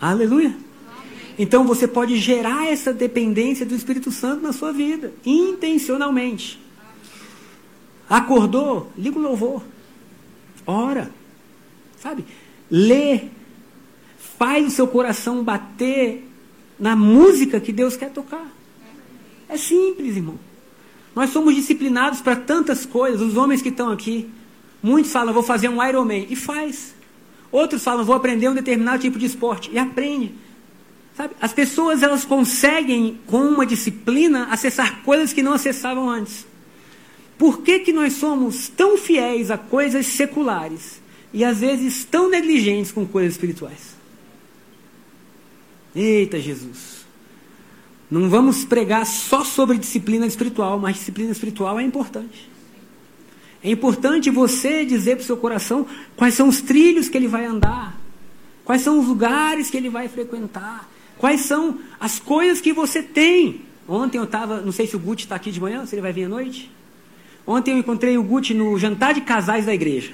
Aleluia. 0.00 0.54
Então 1.38 1.64
você 1.64 1.88
pode 1.88 2.16
gerar 2.16 2.66
essa 2.66 2.92
dependência 2.92 3.66
do 3.66 3.74
Espírito 3.74 4.10
Santo 4.12 4.42
na 4.42 4.52
sua 4.52 4.72
vida, 4.72 5.12
intencionalmente. 5.24 6.60
Acordou? 8.08 8.92
Liga 8.96 9.18
o 9.18 9.22
louvor. 9.22 9.62
Ora. 10.66 11.10
Sabe? 12.00 12.24
Lê. 12.70 13.22
Faz 14.38 14.66
o 14.66 14.70
seu 14.70 14.86
coração 14.86 15.42
bater 15.42 16.28
na 16.78 16.94
música 16.94 17.60
que 17.60 17.72
Deus 17.72 17.96
quer 17.96 18.10
tocar. 18.10 18.46
É 19.48 19.56
simples, 19.56 20.16
irmão. 20.16 20.38
Nós 21.14 21.30
somos 21.30 21.54
disciplinados 21.54 22.20
para 22.20 22.34
tantas 22.34 22.84
coisas, 22.84 23.20
os 23.20 23.36
homens 23.36 23.62
que 23.62 23.68
estão 23.68 23.90
aqui. 23.90 24.28
Muitos 24.84 25.10
falam, 25.10 25.32
vou 25.32 25.42
fazer 25.42 25.70
um 25.70 25.82
Ironman, 25.82 26.26
e 26.28 26.36
faz. 26.36 26.94
Outros 27.50 27.82
falam, 27.82 28.04
vou 28.04 28.14
aprender 28.14 28.50
um 28.50 28.54
determinado 28.54 29.00
tipo 29.00 29.18
de 29.18 29.24
esporte, 29.24 29.70
e 29.72 29.78
aprende. 29.78 30.34
Sabe? 31.16 31.32
As 31.40 31.54
pessoas 31.54 32.02
elas 32.02 32.26
conseguem, 32.26 33.18
com 33.26 33.38
uma 33.38 33.64
disciplina, 33.64 34.44
acessar 34.50 35.00
coisas 35.02 35.32
que 35.32 35.42
não 35.42 35.54
acessavam 35.54 36.10
antes. 36.10 36.46
Por 37.38 37.62
que, 37.62 37.78
que 37.78 37.94
nós 37.94 38.12
somos 38.12 38.68
tão 38.68 38.98
fiéis 38.98 39.50
a 39.50 39.56
coisas 39.56 40.04
seculares 40.04 41.00
e 41.32 41.42
às 41.42 41.60
vezes 41.60 42.04
tão 42.04 42.28
negligentes 42.28 42.92
com 42.92 43.06
coisas 43.06 43.32
espirituais? 43.32 43.96
Eita 45.96 46.38
Jesus! 46.38 47.06
Não 48.10 48.28
vamos 48.28 48.66
pregar 48.66 49.06
só 49.06 49.42
sobre 49.44 49.78
disciplina 49.78 50.26
espiritual, 50.26 50.78
mas 50.78 50.96
disciplina 50.96 51.32
espiritual 51.32 51.80
é 51.80 51.82
importante. 51.82 52.52
É 53.64 53.70
importante 53.70 54.28
você 54.28 54.84
dizer 54.84 55.16
para 55.16 55.22
o 55.22 55.26
seu 55.26 55.38
coração 55.38 55.86
quais 56.16 56.34
são 56.34 56.48
os 56.48 56.60
trilhos 56.60 57.08
que 57.08 57.16
ele 57.16 57.26
vai 57.26 57.46
andar, 57.46 57.98
quais 58.62 58.82
são 58.82 59.00
os 59.00 59.06
lugares 59.06 59.70
que 59.70 59.76
ele 59.78 59.88
vai 59.88 60.06
frequentar, 60.06 60.86
quais 61.16 61.40
são 61.40 61.78
as 61.98 62.18
coisas 62.18 62.60
que 62.60 62.74
você 62.74 63.02
tem. 63.02 63.62
Ontem 63.88 64.18
eu 64.18 64.24
estava, 64.24 64.60
não 64.60 64.70
sei 64.70 64.86
se 64.86 64.94
o 64.94 64.98
Guti 64.98 65.24
está 65.24 65.36
aqui 65.36 65.50
de 65.50 65.58
manhã, 65.62 65.86
se 65.86 65.94
ele 65.94 66.02
vai 66.02 66.12
vir 66.12 66.24
à 66.24 66.28
noite. 66.28 66.70
Ontem 67.46 67.72
eu 67.72 67.78
encontrei 67.78 68.18
o 68.18 68.22
Guti 68.22 68.52
no 68.52 68.78
jantar 68.78 69.14
de 69.14 69.22
casais 69.22 69.64
da 69.64 69.72
igreja. 69.72 70.12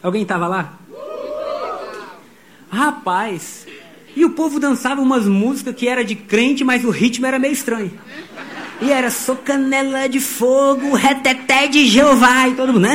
Alguém 0.00 0.22
estava 0.22 0.46
lá? 0.46 0.78
Rapaz, 2.70 3.66
e 4.14 4.24
o 4.24 4.30
povo 4.30 4.60
dançava 4.60 5.00
umas 5.00 5.26
músicas 5.26 5.74
que 5.74 5.88
era 5.88 6.04
de 6.04 6.14
crente, 6.14 6.62
mas 6.62 6.84
o 6.84 6.90
ritmo 6.90 7.26
era 7.26 7.40
meio 7.40 7.52
estranho. 7.52 7.90
E 8.80 8.90
era 8.90 9.10
sou 9.10 9.36
canela 9.36 10.08
de 10.08 10.20
fogo, 10.20 10.94
reteté 10.94 11.66
de 11.68 11.86
Jeová. 11.86 12.48
E 12.48 12.54
todo 12.54 12.72
mundo. 12.72 12.88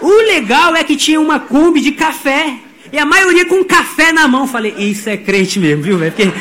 O 0.00 0.16
legal 0.26 0.74
é 0.74 0.84
que 0.84 0.96
tinha 0.96 1.20
uma 1.20 1.38
Kombi 1.38 1.80
de 1.80 1.92
café. 1.92 2.58
E 2.92 2.98
a 2.98 3.04
maioria 3.04 3.44
com 3.44 3.62
café 3.64 4.12
na 4.12 4.26
mão. 4.26 4.46
Falei, 4.46 4.74
isso 4.78 5.08
é 5.10 5.16
crente 5.16 5.58
mesmo, 5.58 5.82
viu, 5.82 5.98
velho? 5.98 6.12
Porque... 6.12 6.32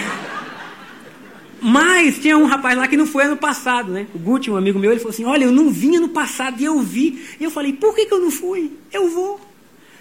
Mas 1.60 2.20
tinha 2.20 2.38
um 2.38 2.46
rapaz 2.46 2.78
lá 2.78 2.88
que 2.88 2.96
não 2.96 3.06
foi 3.06 3.26
ano 3.26 3.36
passado, 3.36 3.92
né? 3.92 4.08
O 4.14 4.20
Guti, 4.20 4.50
um 4.50 4.56
amigo 4.56 4.78
meu, 4.78 4.92
ele 4.92 5.00
falou 5.00 5.14
assim: 5.14 5.26
Olha, 5.26 5.46
eu 5.46 5.52
não 5.52 5.70
vim 5.70 5.98
ano 5.98 6.10
passado 6.10 6.62
e 6.62 6.66
eu 6.66 6.80
vi. 6.80 7.22
E 7.40 7.44
eu 7.44 7.52
falei: 7.52 7.74
Por 7.74 7.96
que, 7.96 8.06
que 8.06 8.14
eu 8.14 8.22
não 8.22 8.32
fui? 8.32 8.72
Eu 8.94 9.10
vou. 9.10 9.40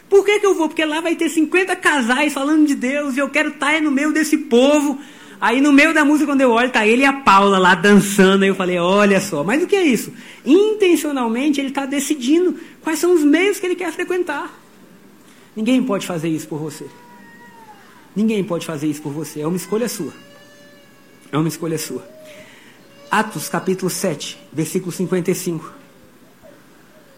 Por 0.09 0.25
que, 0.25 0.39
que 0.39 0.47
eu 0.47 0.55
vou? 0.55 0.69
Porque 0.69 0.85
lá 0.85 1.01
vai 1.01 1.17
ter 1.17 1.29
50 1.29 1.75
casais 1.77 2.33
falando 2.33 2.67
de 2.67 2.75
Deus 2.75 3.17
e 3.17 3.19
eu 3.19 3.29
quero 3.29 3.49
estar 3.49 3.81
no 3.81 3.91
meio 3.91 4.13
desse 4.13 4.37
povo. 4.37 5.01
Aí 5.41 5.61
no 5.61 5.73
meio 5.73 5.93
da 5.93 6.05
música, 6.05 6.27
quando 6.27 6.41
eu 6.41 6.51
olho, 6.51 6.71
tá 6.71 6.87
ele 6.87 7.03
e 7.03 7.05
a 7.05 7.13
Paula 7.13 7.59
lá 7.59 7.75
dançando. 7.75 8.43
Aí 8.43 8.49
eu 8.49 8.55
falei, 8.55 8.79
olha 8.79 9.21
só. 9.21 9.45
Mas 9.45 9.63
o 9.63 9.67
que 9.67 9.77
é 9.77 9.85
isso? 9.85 10.13
Intencionalmente 10.45 11.61
ele 11.61 11.69
está 11.69 11.85
decidindo 11.85 12.59
quais 12.83 12.99
são 12.99 13.15
os 13.15 13.23
meios 13.23 13.61
que 13.61 13.67
ele 13.67 13.77
quer 13.77 13.93
frequentar. 13.93 14.51
Ninguém 15.55 15.83
pode 15.83 16.07
fazer 16.07 16.29
isso 16.29 16.47
por 16.49 16.59
você. 16.59 16.87
Ninguém 18.15 18.43
pode 18.43 18.65
fazer 18.65 18.87
isso 18.87 19.03
por 19.03 19.13
você. 19.13 19.41
É 19.41 19.47
uma 19.47 19.57
escolha 19.57 19.89
sua. 19.89 20.13
É 21.31 21.37
uma 21.37 21.49
escolha 21.49 21.79
sua. 21.79 22.07
Atos 23.11 23.49
capítulo 23.49 23.91
7, 23.91 24.39
versículo 24.53 24.91
55. 24.91 25.73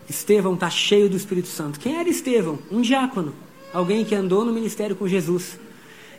Estevão 0.09 0.55
está 0.55 0.71
cheio 0.71 1.09
do 1.09 1.17
Espírito 1.17 1.49
Santo. 1.49 1.79
Quem 1.79 1.99
era 1.99 2.09
Estevão? 2.09 2.59
Um 2.71 2.81
diácono. 2.81 3.35
Alguém 3.73 4.05
que 4.05 4.15
andou 4.15 4.45
no 4.45 4.53
ministério 4.53 4.97
com 4.97 5.07
Jesus. 5.07 5.59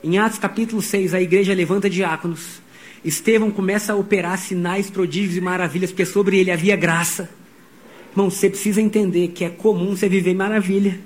Em 0.02 0.18
Atos 0.18 0.40
capítulo 0.40 0.82
6, 0.82 1.14
a 1.14 1.22
igreja 1.22 1.54
levanta 1.54 1.90
diáconos. 1.90 2.62
Estevão 3.04 3.52
começa 3.52 3.92
a 3.92 3.96
operar 3.98 4.38
sinais, 4.38 4.90
prodígios 4.90 5.36
e 5.36 5.42
maravilhas, 5.42 5.92
porque 5.92 6.06
sobre 6.06 6.38
ele 6.38 6.52
havia 6.52 6.76
graça. 6.78 7.30
Irmão, 8.12 8.30
você 8.30 8.50
precisa 8.50 8.82
entender 8.82 9.30
que 9.30 9.44
é 9.44 9.50
comum 9.50 9.96
você 9.96 10.08
viver 10.08 10.34
maravilha. 10.34 11.00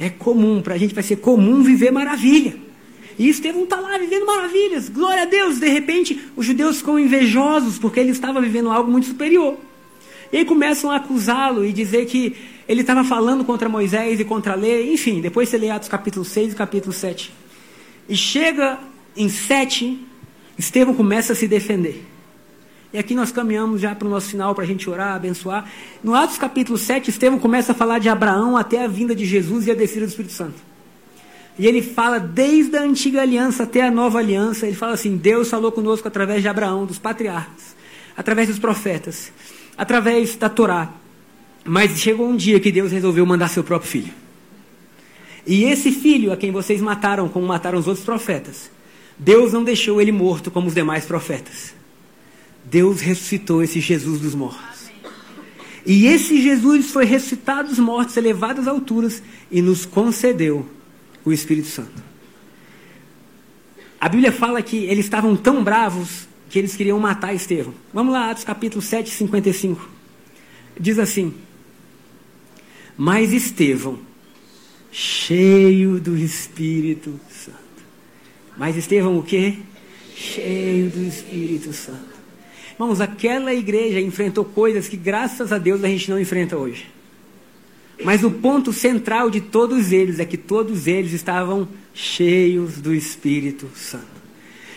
É 0.00 0.08
comum, 0.08 0.62
para 0.62 0.74
a 0.74 0.78
gente 0.78 0.94
vai 0.94 1.02
ser 1.02 1.16
comum 1.16 1.62
viver 1.62 1.90
maravilha. 1.90 2.56
E 3.18 3.28
Estevão 3.28 3.64
está 3.64 3.78
lá 3.80 3.98
vivendo 3.98 4.24
maravilhas, 4.24 4.88
glória 4.88 5.24
a 5.24 5.26
Deus. 5.26 5.58
De 5.58 5.68
repente, 5.68 6.18
os 6.36 6.46
judeus 6.46 6.78
ficam 6.78 6.98
invejosos 6.98 7.78
porque 7.78 8.00
ele 8.00 8.12
estava 8.12 8.40
vivendo 8.40 8.70
algo 8.70 8.90
muito 8.90 9.08
superior. 9.08 9.58
E 10.32 10.38
aí 10.38 10.44
começam 10.44 10.90
a 10.90 10.96
acusá-lo 10.96 11.66
e 11.66 11.72
dizer 11.72 12.06
que 12.06 12.34
ele 12.68 12.82
estava 12.82 13.02
falando 13.02 13.44
contra 13.44 13.66
Moisés 13.66 14.20
e 14.20 14.24
contra 14.24 14.52
a 14.52 14.56
lei. 14.56 14.92
Enfim, 14.92 15.22
depois 15.22 15.48
você 15.48 15.56
lê 15.56 15.70
Atos 15.70 15.88
capítulo 15.88 16.24
6 16.24 16.52
e 16.52 16.56
capítulo 16.56 16.92
7. 16.92 17.32
E 18.06 18.14
chega 18.14 18.78
em 19.16 19.28
7, 19.28 20.06
Estevão 20.58 20.94
começa 20.94 21.32
a 21.32 21.36
se 21.36 21.48
defender. 21.48 22.04
E 22.92 22.98
aqui 22.98 23.14
nós 23.14 23.32
caminhamos 23.32 23.80
já 23.80 23.94
para 23.94 24.06
o 24.06 24.10
nosso 24.10 24.28
final 24.28 24.54
para 24.54 24.64
a 24.64 24.66
gente 24.66 24.88
orar, 24.88 25.14
abençoar. 25.14 25.70
No 26.04 26.14
Atos 26.14 26.36
capítulo 26.36 26.76
7, 26.76 27.08
Estevão 27.08 27.38
começa 27.38 27.72
a 27.72 27.74
falar 27.74 27.98
de 27.98 28.08
Abraão 28.08 28.56
até 28.56 28.84
a 28.84 28.86
vinda 28.86 29.14
de 29.14 29.24
Jesus 29.24 29.66
e 29.66 29.70
a 29.70 29.74
descida 29.74 30.06
do 30.06 30.10
Espírito 30.10 30.34
Santo. 30.34 30.68
E 31.58 31.66
ele 31.66 31.82
fala 31.82 32.20
desde 32.20 32.76
a 32.76 32.82
antiga 32.82 33.22
aliança 33.22 33.64
até 33.64 33.82
a 33.82 33.90
nova 33.90 34.18
aliança. 34.18 34.66
Ele 34.66 34.76
fala 34.76 34.92
assim: 34.92 35.16
Deus 35.16 35.50
falou 35.50 35.72
conosco 35.72 36.06
através 36.06 36.40
de 36.40 36.48
Abraão, 36.48 36.86
dos 36.86 36.98
patriarcas, 36.98 37.74
através 38.16 38.48
dos 38.48 38.58
profetas, 38.58 39.32
através 39.76 40.36
da 40.36 40.48
Torá. 40.48 40.92
Mas 41.68 41.98
chegou 41.98 42.26
um 42.26 42.34
dia 42.34 42.58
que 42.58 42.72
Deus 42.72 42.90
resolveu 42.90 43.26
mandar 43.26 43.48
seu 43.48 43.62
próprio 43.62 43.90
filho. 43.90 44.14
E 45.46 45.64
esse 45.64 45.92
filho, 45.92 46.32
a 46.32 46.36
quem 46.36 46.50
vocês 46.50 46.80
mataram, 46.80 47.28
como 47.28 47.46
mataram 47.46 47.78
os 47.78 47.86
outros 47.86 48.06
profetas, 48.06 48.70
Deus 49.18 49.52
não 49.52 49.62
deixou 49.62 50.00
ele 50.00 50.10
morto 50.10 50.50
como 50.50 50.68
os 50.68 50.74
demais 50.74 51.04
profetas. 51.04 51.74
Deus 52.64 53.02
ressuscitou 53.02 53.62
esse 53.62 53.80
Jesus 53.80 54.18
dos 54.18 54.34
mortos. 54.34 54.90
E 55.84 56.06
esse 56.06 56.40
Jesus 56.40 56.90
foi 56.90 57.04
ressuscitado 57.04 57.68
dos 57.68 57.78
mortos, 57.78 58.16
elevado 58.16 58.62
às 58.62 58.66
alturas 58.66 59.22
e 59.50 59.60
nos 59.60 59.84
concedeu 59.84 60.66
o 61.22 61.32
Espírito 61.32 61.68
Santo. 61.68 62.02
A 64.00 64.08
Bíblia 64.08 64.32
fala 64.32 64.62
que 64.62 64.84
eles 64.86 65.04
estavam 65.04 65.36
tão 65.36 65.62
bravos 65.62 66.26
que 66.48 66.58
eles 66.58 66.74
queriam 66.74 66.98
matar 66.98 67.34
Estevão. 67.34 67.74
Vamos 67.92 68.14
lá, 68.14 68.30
Atos 68.30 68.44
capítulo 68.44 68.80
7, 68.80 69.10
55. 69.10 69.86
Diz 70.80 70.98
assim: 70.98 71.34
Mas 73.00 73.32
Estevão, 73.32 73.96
cheio 74.90 76.00
do 76.00 76.18
Espírito 76.18 77.14
Santo. 77.30 77.56
Mas 78.56 78.76
Estevão 78.76 79.16
o 79.16 79.22
quê? 79.22 79.54
Cheio 80.16 80.90
do 80.90 81.04
Espírito 81.04 81.72
Santo. 81.72 82.18
Irmãos, 82.72 83.00
aquela 83.00 83.54
igreja 83.54 84.00
enfrentou 84.00 84.44
coisas 84.44 84.88
que, 84.88 84.96
graças 84.96 85.52
a 85.52 85.58
Deus, 85.58 85.84
a 85.84 85.88
gente 85.88 86.10
não 86.10 86.20
enfrenta 86.20 86.56
hoje. 86.56 86.86
Mas 88.04 88.24
o 88.24 88.32
ponto 88.32 88.72
central 88.72 89.30
de 89.30 89.42
todos 89.42 89.92
eles 89.92 90.18
é 90.18 90.24
que 90.24 90.36
todos 90.36 90.88
eles 90.88 91.12
estavam 91.12 91.68
cheios 91.94 92.80
do 92.80 92.92
Espírito 92.92 93.68
Santo. 93.76 94.06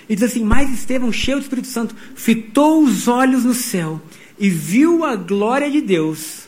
E 0.07 0.13
diz 0.13 0.25
assim: 0.25 0.43
Mas 0.43 0.71
Estevão, 0.71 1.11
cheio 1.11 1.37
do 1.37 1.43
Espírito 1.43 1.67
Santo, 1.67 1.95
fitou 2.15 2.83
os 2.83 3.07
olhos 3.07 3.45
no 3.45 3.55
céu 3.55 3.99
e 4.39 4.47
viu 4.47 5.03
a 5.03 5.15
glória 5.15 5.71
de 5.71 5.81
Deus 5.81 6.40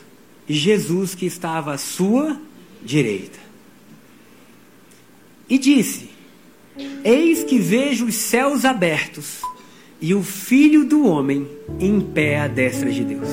Jesus 0.48 1.14
que 1.14 1.26
estava 1.26 1.72
à 1.72 1.78
sua 1.78 2.38
direita. 2.82 3.38
E 5.48 5.58
disse: 5.58 6.10
Eis 7.04 7.44
que 7.44 7.58
vejo 7.58 8.06
os 8.06 8.14
céus 8.14 8.64
abertos 8.64 9.40
e 10.00 10.14
o 10.14 10.22
filho 10.22 10.84
do 10.84 11.06
homem 11.06 11.48
em 11.78 12.00
pé 12.00 12.40
à 12.40 12.46
destra 12.46 12.90
de 12.90 13.04
Deus. 13.04 13.28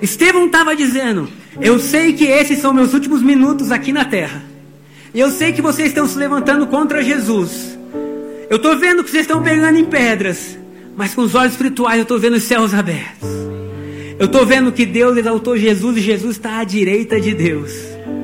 Estevão 0.00 0.46
estava 0.46 0.74
dizendo: 0.76 1.28
Eu 1.60 1.78
sei 1.78 2.12
que 2.12 2.24
esses 2.24 2.58
são 2.58 2.72
meus 2.72 2.92
últimos 2.94 3.22
minutos 3.22 3.70
aqui 3.70 3.92
na 3.92 4.04
terra. 4.04 4.44
Eu 5.14 5.30
sei 5.30 5.52
que 5.52 5.62
vocês 5.62 5.88
estão 5.88 6.06
se 6.08 6.16
levantando 6.16 6.66
contra 6.66 7.02
Jesus. 7.02 7.78
Eu 8.48 8.56
estou 8.56 8.76
vendo 8.78 9.04
que 9.04 9.10
vocês 9.10 9.22
estão 9.22 9.42
pegando 9.42 9.78
em 9.78 9.84
pedras. 9.84 10.58
Mas 10.96 11.14
com 11.14 11.22
os 11.22 11.34
olhos 11.34 11.52
espirituais 11.52 11.98
eu 11.98 12.02
estou 12.02 12.18
vendo 12.18 12.36
os 12.36 12.42
céus 12.42 12.74
abertos. 12.74 13.28
Eu 14.22 14.26
estou 14.26 14.46
vendo 14.46 14.70
que 14.70 14.86
Deus 14.86 15.16
exaltou 15.16 15.58
Jesus 15.58 15.96
e 15.96 16.00
Jesus 16.00 16.36
está 16.36 16.60
à 16.60 16.62
direita 16.62 17.20
de 17.20 17.34
Deus. 17.34 17.72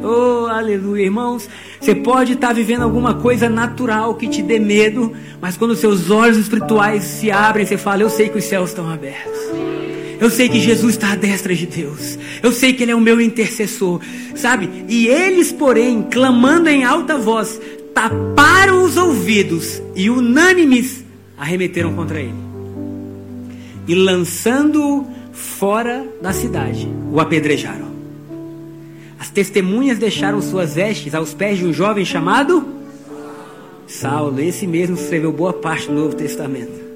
Oh, 0.01 0.47
aleluia, 0.47 1.03
irmãos. 1.03 1.49
Você 1.81 1.93
pode 1.93 2.35
estar 2.35 2.53
vivendo 2.53 2.83
alguma 2.83 3.15
coisa 3.15 3.49
natural 3.49 4.15
que 4.15 4.29
te 4.29 4.41
dê 4.41 4.61
medo, 4.61 5.13
mas 5.41 5.57
quando 5.57 5.75
seus 5.75 6.09
olhos 6.09 6.37
espirituais 6.37 7.03
se 7.03 7.33
abrem, 7.33 7.67
você 7.67 7.77
fala: 7.77 8.03
Eu 8.03 8.11
sei 8.11 8.29
que 8.29 8.39
os 8.39 8.45
céus 8.45 8.69
estão 8.69 8.89
abertos. 8.89 9.41
Eu 10.21 10.31
sei 10.31 10.49
que 10.49 10.61
Jesus 10.61 10.95
está 10.95 11.15
à 11.15 11.17
destra 11.17 11.53
de 11.53 11.67
Deus. 11.67 12.17
Eu 12.45 12.53
sei 12.53 12.73
que 12.73 12.85
Ele 12.85 12.93
é 12.93 12.95
o 12.95 13.01
meu 13.01 13.21
intercessor. 13.21 14.01
Sabe? 14.37 14.71
E 14.89 15.09
eles, 15.09 15.51
porém, 15.51 16.05
clamando 16.05 16.69
em 16.69 16.85
alta 16.85 17.19
voz, 17.19 17.61
taparam 17.93 18.85
os 18.85 18.97
ouvidos 18.97 19.83
e, 19.97 20.09
unânimes, 20.09 21.05
arremeteram 21.37 21.93
contra 21.93 22.21
ele. 22.21 22.47
E 23.89 23.97
lançando-o 23.97 25.18
fora 25.39 26.05
da 26.21 26.33
cidade, 26.33 26.89
o 27.13 27.21
apedrejaram. 27.21 27.89
As 29.19 29.31
testemunhas 29.31 29.99
deixaram 29.99 30.43
suas 30.43 30.75
vestes 30.75 31.15
aos 31.15 31.33
pés 31.33 31.59
de 31.59 31.65
um 31.65 31.73
jovem 31.73 32.05
chamado 32.05 32.67
Saulo. 33.87 34.41
Esse 34.41 34.67
mesmo 34.67 34.97
escreveu 34.97 35.33
boa 35.33 35.53
parte 35.53 35.87
do 35.87 35.95
Novo 35.95 36.15
Testamento. 36.15 36.89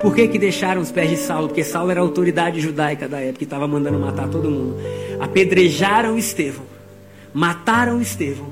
Por 0.00 0.14
que, 0.14 0.28
que 0.28 0.38
deixaram 0.38 0.80
os 0.80 0.90
pés 0.90 1.10
de 1.10 1.16
Saulo? 1.16 1.48
Porque 1.48 1.64
Saulo 1.64 1.90
era 1.90 2.00
a 2.00 2.02
autoridade 2.02 2.60
judaica 2.60 3.08
da 3.08 3.20
época 3.20 3.42
e 3.42 3.46
estava 3.46 3.66
mandando 3.66 3.98
matar 3.98 4.28
todo 4.28 4.50
mundo. 4.50 4.76
Apedrejaram 5.20 6.16
Estevão, 6.16 6.64
mataram 7.32 8.00
Estevão, 8.00 8.50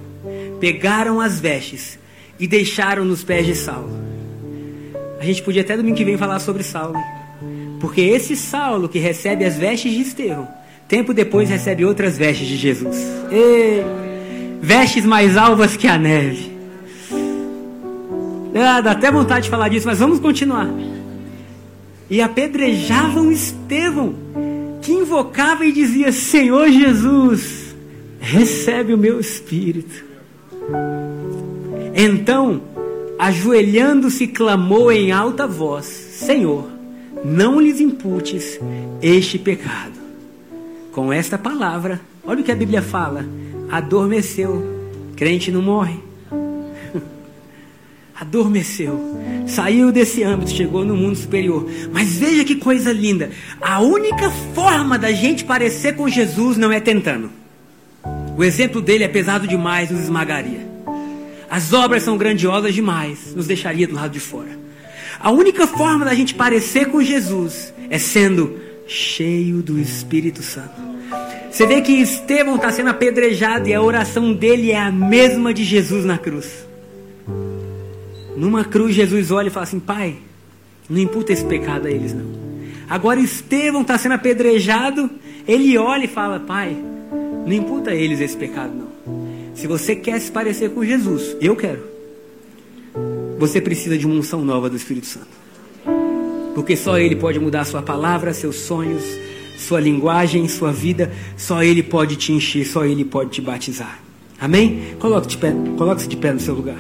pegaram 0.59 1.21
as 1.21 1.41
vestes 1.41 1.99
e 2.39 2.47
deixaram 2.47 3.05
nos 3.05 3.23
pés 3.23 3.47
de 3.47 3.55
Saulo. 3.55 3.91
A 5.21 5.25
gente 5.25 5.43
podia 5.43 5.63
até 5.63 5.77
domingo 5.77 5.97
que 5.97 6.05
vem 6.05 6.17
falar 6.17 6.39
sobre 6.39 6.63
Saulo. 6.63 6.99
Porque 7.81 8.01
esse 8.01 8.37
Saulo 8.37 8.89
que 8.89 8.99
recebe 8.99 9.45
as 9.45 9.57
vestes 9.57 9.93
de 9.93 10.01
Estevão 10.01 10.65
Tempo 10.87 11.15
depois 11.15 11.49
recebe 11.49 11.85
outras 11.85 12.19
vestes 12.19 12.47
de 12.47 12.57
Jesus. 12.57 12.97
Ei, 13.31 13.83
vestes 14.61 15.05
mais 15.05 15.37
alvas 15.37 15.77
que 15.77 15.89
a 15.89 15.97
neve. 15.99 16.53
Ah, 18.55 18.81
dá 18.81 18.93
até 18.93 19.11
vontade 19.11 19.45
de 19.45 19.51
falar 19.51 19.69
disso, 19.69 19.87
mas 19.87 19.99
vamos 19.99 20.21
continuar. 20.21 20.69
E 22.11 22.21
apedrejavam 22.21 23.33
Estevão, 23.33 24.15
que 24.83 24.93
invocava 24.93 25.65
e 25.65 25.73
dizia: 25.73 26.13
Senhor 26.13 26.71
Jesus, 26.71 27.75
recebe 28.21 28.93
o 28.93 28.99
meu 28.99 29.19
espírito. 29.19 30.05
Então, 31.95 32.61
ajoelhando-se, 33.19 34.27
clamou 34.27 34.93
em 34.93 35.11
alta 35.11 35.47
voz: 35.47 35.87
Senhor, 35.87 36.74
não 37.25 37.61
lhes 37.61 37.81
imputes 37.81 38.61
este 39.01 39.39
pecado 39.39 40.05
com 40.95 41.13
esta 41.13 41.37
palavra, 41.37 42.01
olha 42.25 42.41
o 42.41 42.45
que 42.45 42.53
a 42.53 42.57
Bíblia 42.57 42.81
fala: 42.81 43.27
adormeceu. 43.71 44.73
Crente 45.17 45.51
não 45.51 45.63
morre. 45.63 45.99
adormeceu. 48.19 48.99
Saiu 49.47 49.93
desse 49.93 50.23
âmbito, 50.23 50.51
chegou 50.51 50.85
no 50.85 50.97
mundo 50.97 51.17
superior. 51.17 51.69
Mas 51.93 52.17
veja 52.17 52.45
que 52.45 52.57
coisa 52.57 52.93
linda. 52.93 53.31
A 53.61 53.81
única 53.81 54.31
forma 54.55 54.99
da 54.99 55.13
gente 55.13 55.45
parecer 55.45 55.95
com 55.95 56.09
Jesus 56.09 56.57
não 56.57 56.73
é 56.73 56.81
tentando. 56.81 57.31
O 58.37 58.43
exemplo 58.43 58.81
dele 58.81 59.05
é 59.05 59.09
pesado 59.09 59.47
demais, 59.47 59.91
nos 59.91 60.03
esmagaria. 60.03 60.67
As 61.49 61.73
obras 61.73 62.03
são 62.03 62.17
grandiosas 62.17 62.75
demais, 62.75 63.35
nos 63.35 63.47
deixaria 63.47 63.87
do 63.87 63.95
lado 63.95 64.11
de 64.11 64.21
fora. 64.21 64.64
A 65.25 65.31
única 65.31 65.67
forma 65.67 66.05
da 66.05 66.13
gente 66.13 66.35
parecer 66.35 66.91
com 66.91 67.03
Jesus 67.03 67.73
é 67.89 67.97
sendo 67.99 68.61
cheio 68.87 69.63
do 69.63 69.79
Espírito 69.79 70.43
Santo. 70.43 70.75
Você 71.51 71.67
vê 71.67 71.81
que 71.81 71.93
Estevão 71.93 72.57
está 72.57 72.71
sendo 72.71 72.91
apedrejado 72.91 73.67
e 73.67 73.73
a 73.73 73.81
oração 73.81 74.35
dele 74.35 74.71
é 74.71 74.79
a 74.79 74.93
mesma 74.93 75.55
de 75.55 75.65
Jesus 75.65 76.05
na 76.05 76.19
cruz. 76.19 76.67
Numa 78.37 78.67
cruz, 78.67 78.95
Jesus 78.95 79.31
olha 79.31 79.47
e 79.47 79.51
fala 79.51 79.65
assim: 79.65 79.81
Pai, 79.81 80.17
não 80.91 80.99
imputa 80.99 81.33
esse 81.33 81.47
pecado 81.47 81.87
a 81.87 81.91
eles, 81.91 82.13
não. 82.13 82.27
Agora, 82.87 83.19
Estevão 83.19 83.81
está 83.81 83.97
sendo 83.97 84.17
apedrejado, 84.17 85.09
ele 85.49 85.79
olha 85.79 86.05
e 86.05 86.09
fala: 86.09 86.39
Pai, 86.39 86.77
não 87.47 87.53
imputa 87.53 87.93
a 87.93 87.95
eles 87.95 88.21
esse 88.21 88.37
pecado, 88.37 88.75
não. 88.75 89.25
Se 89.55 89.67
você 89.67 89.97
quer 89.97 90.21
se 90.21 90.31
parecer 90.31 90.69
com 90.69 90.85
Jesus, 90.85 91.35
eu 91.41 91.57
quero. 91.57 91.94
Você 93.39 93.61
precisa 93.61 93.97
de 93.97 94.07
uma 94.07 94.15
unção 94.15 94.45
nova 94.45 94.71
do 94.71 94.77
Espírito 94.77 95.07
Santo. 95.07 95.29
Porque 96.55 96.77
só 96.77 96.99
Ele 96.99 97.17
pode 97.17 97.39
mudar 97.39 97.65
sua 97.65 97.83
palavra, 97.83 98.33
seus 98.33 98.57
sonhos, 98.57 99.03
sua 99.57 99.81
linguagem, 99.81 100.47
sua 100.49 100.73
vida. 100.73 101.13
Só 101.37 101.63
Ele 101.63 101.83
pode 101.83 102.17
te 102.17 102.33
encher, 102.33 102.65
só 102.65 102.85
Ele 102.85 103.05
pode 103.05 103.31
te 103.31 103.41
batizar. 103.41 103.99
Amém? 104.41 104.95
Coloque-se 104.99 105.31
de, 105.31 105.39
pé, 105.39 105.55
coloque 105.77 106.07
de 106.07 106.17
pé 106.17 106.33
no 106.33 106.41
seu 106.41 106.55
lugar. 106.55 106.77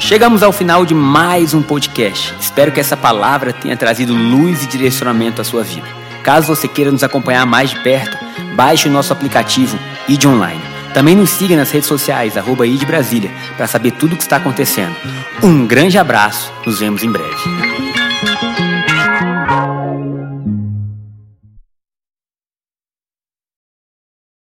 Chegamos 0.00 0.42
ao 0.42 0.52
final 0.52 0.86
de 0.86 0.94
mais 0.94 1.52
um 1.52 1.62
podcast. 1.62 2.34
Espero 2.40 2.72
que 2.72 2.80
essa 2.80 2.96
palavra 2.96 3.52
tenha 3.52 3.76
trazido 3.76 4.14
luz 4.14 4.64
e 4.64 4.66
direcionamento 4.66 5.40
à 5.40 5.44
sua 5.44 5.62
vida. 5.62 5.86
Caso 6.22 6.54
você 6.54 6.66
queira 6.66 6.90
nos 6.90 7.02
acompanhar 7.02 7.44
mais 7.44 7.70
de 7.70 7.82
perto, 7.82 8.16
baixe 8.54 8.88
o 8.88 8.92
nosso 8.92 9.12
aplicativo 9.12 9.78
ID 10.08 10.24
Online. 10.24 10.77
Também 10.98 11.14
nos 11.14 11.30
siga 11.30 11.54
nas 11.54 11.70
redes 11.70 11.86
sociais, 11.86 12.36
arroba 12.36 12.66
ID 12.66 12.84
Brasília, 12.84 13.30
para 13.56 13.68
saber 13.68 13.92
tudo 13.92 14.14
o 14.14 14.16
que 14.16 14.24
está 14.24 14.38
acontecendo. 14.38 14.96
Um 15.40 15.64
grande 15.64 15.96
abraço, 15.96 16.52
nos 16.66 16.80
vemos 16.80 17.04
em 17.04 17.12
breve. 17.12 18.67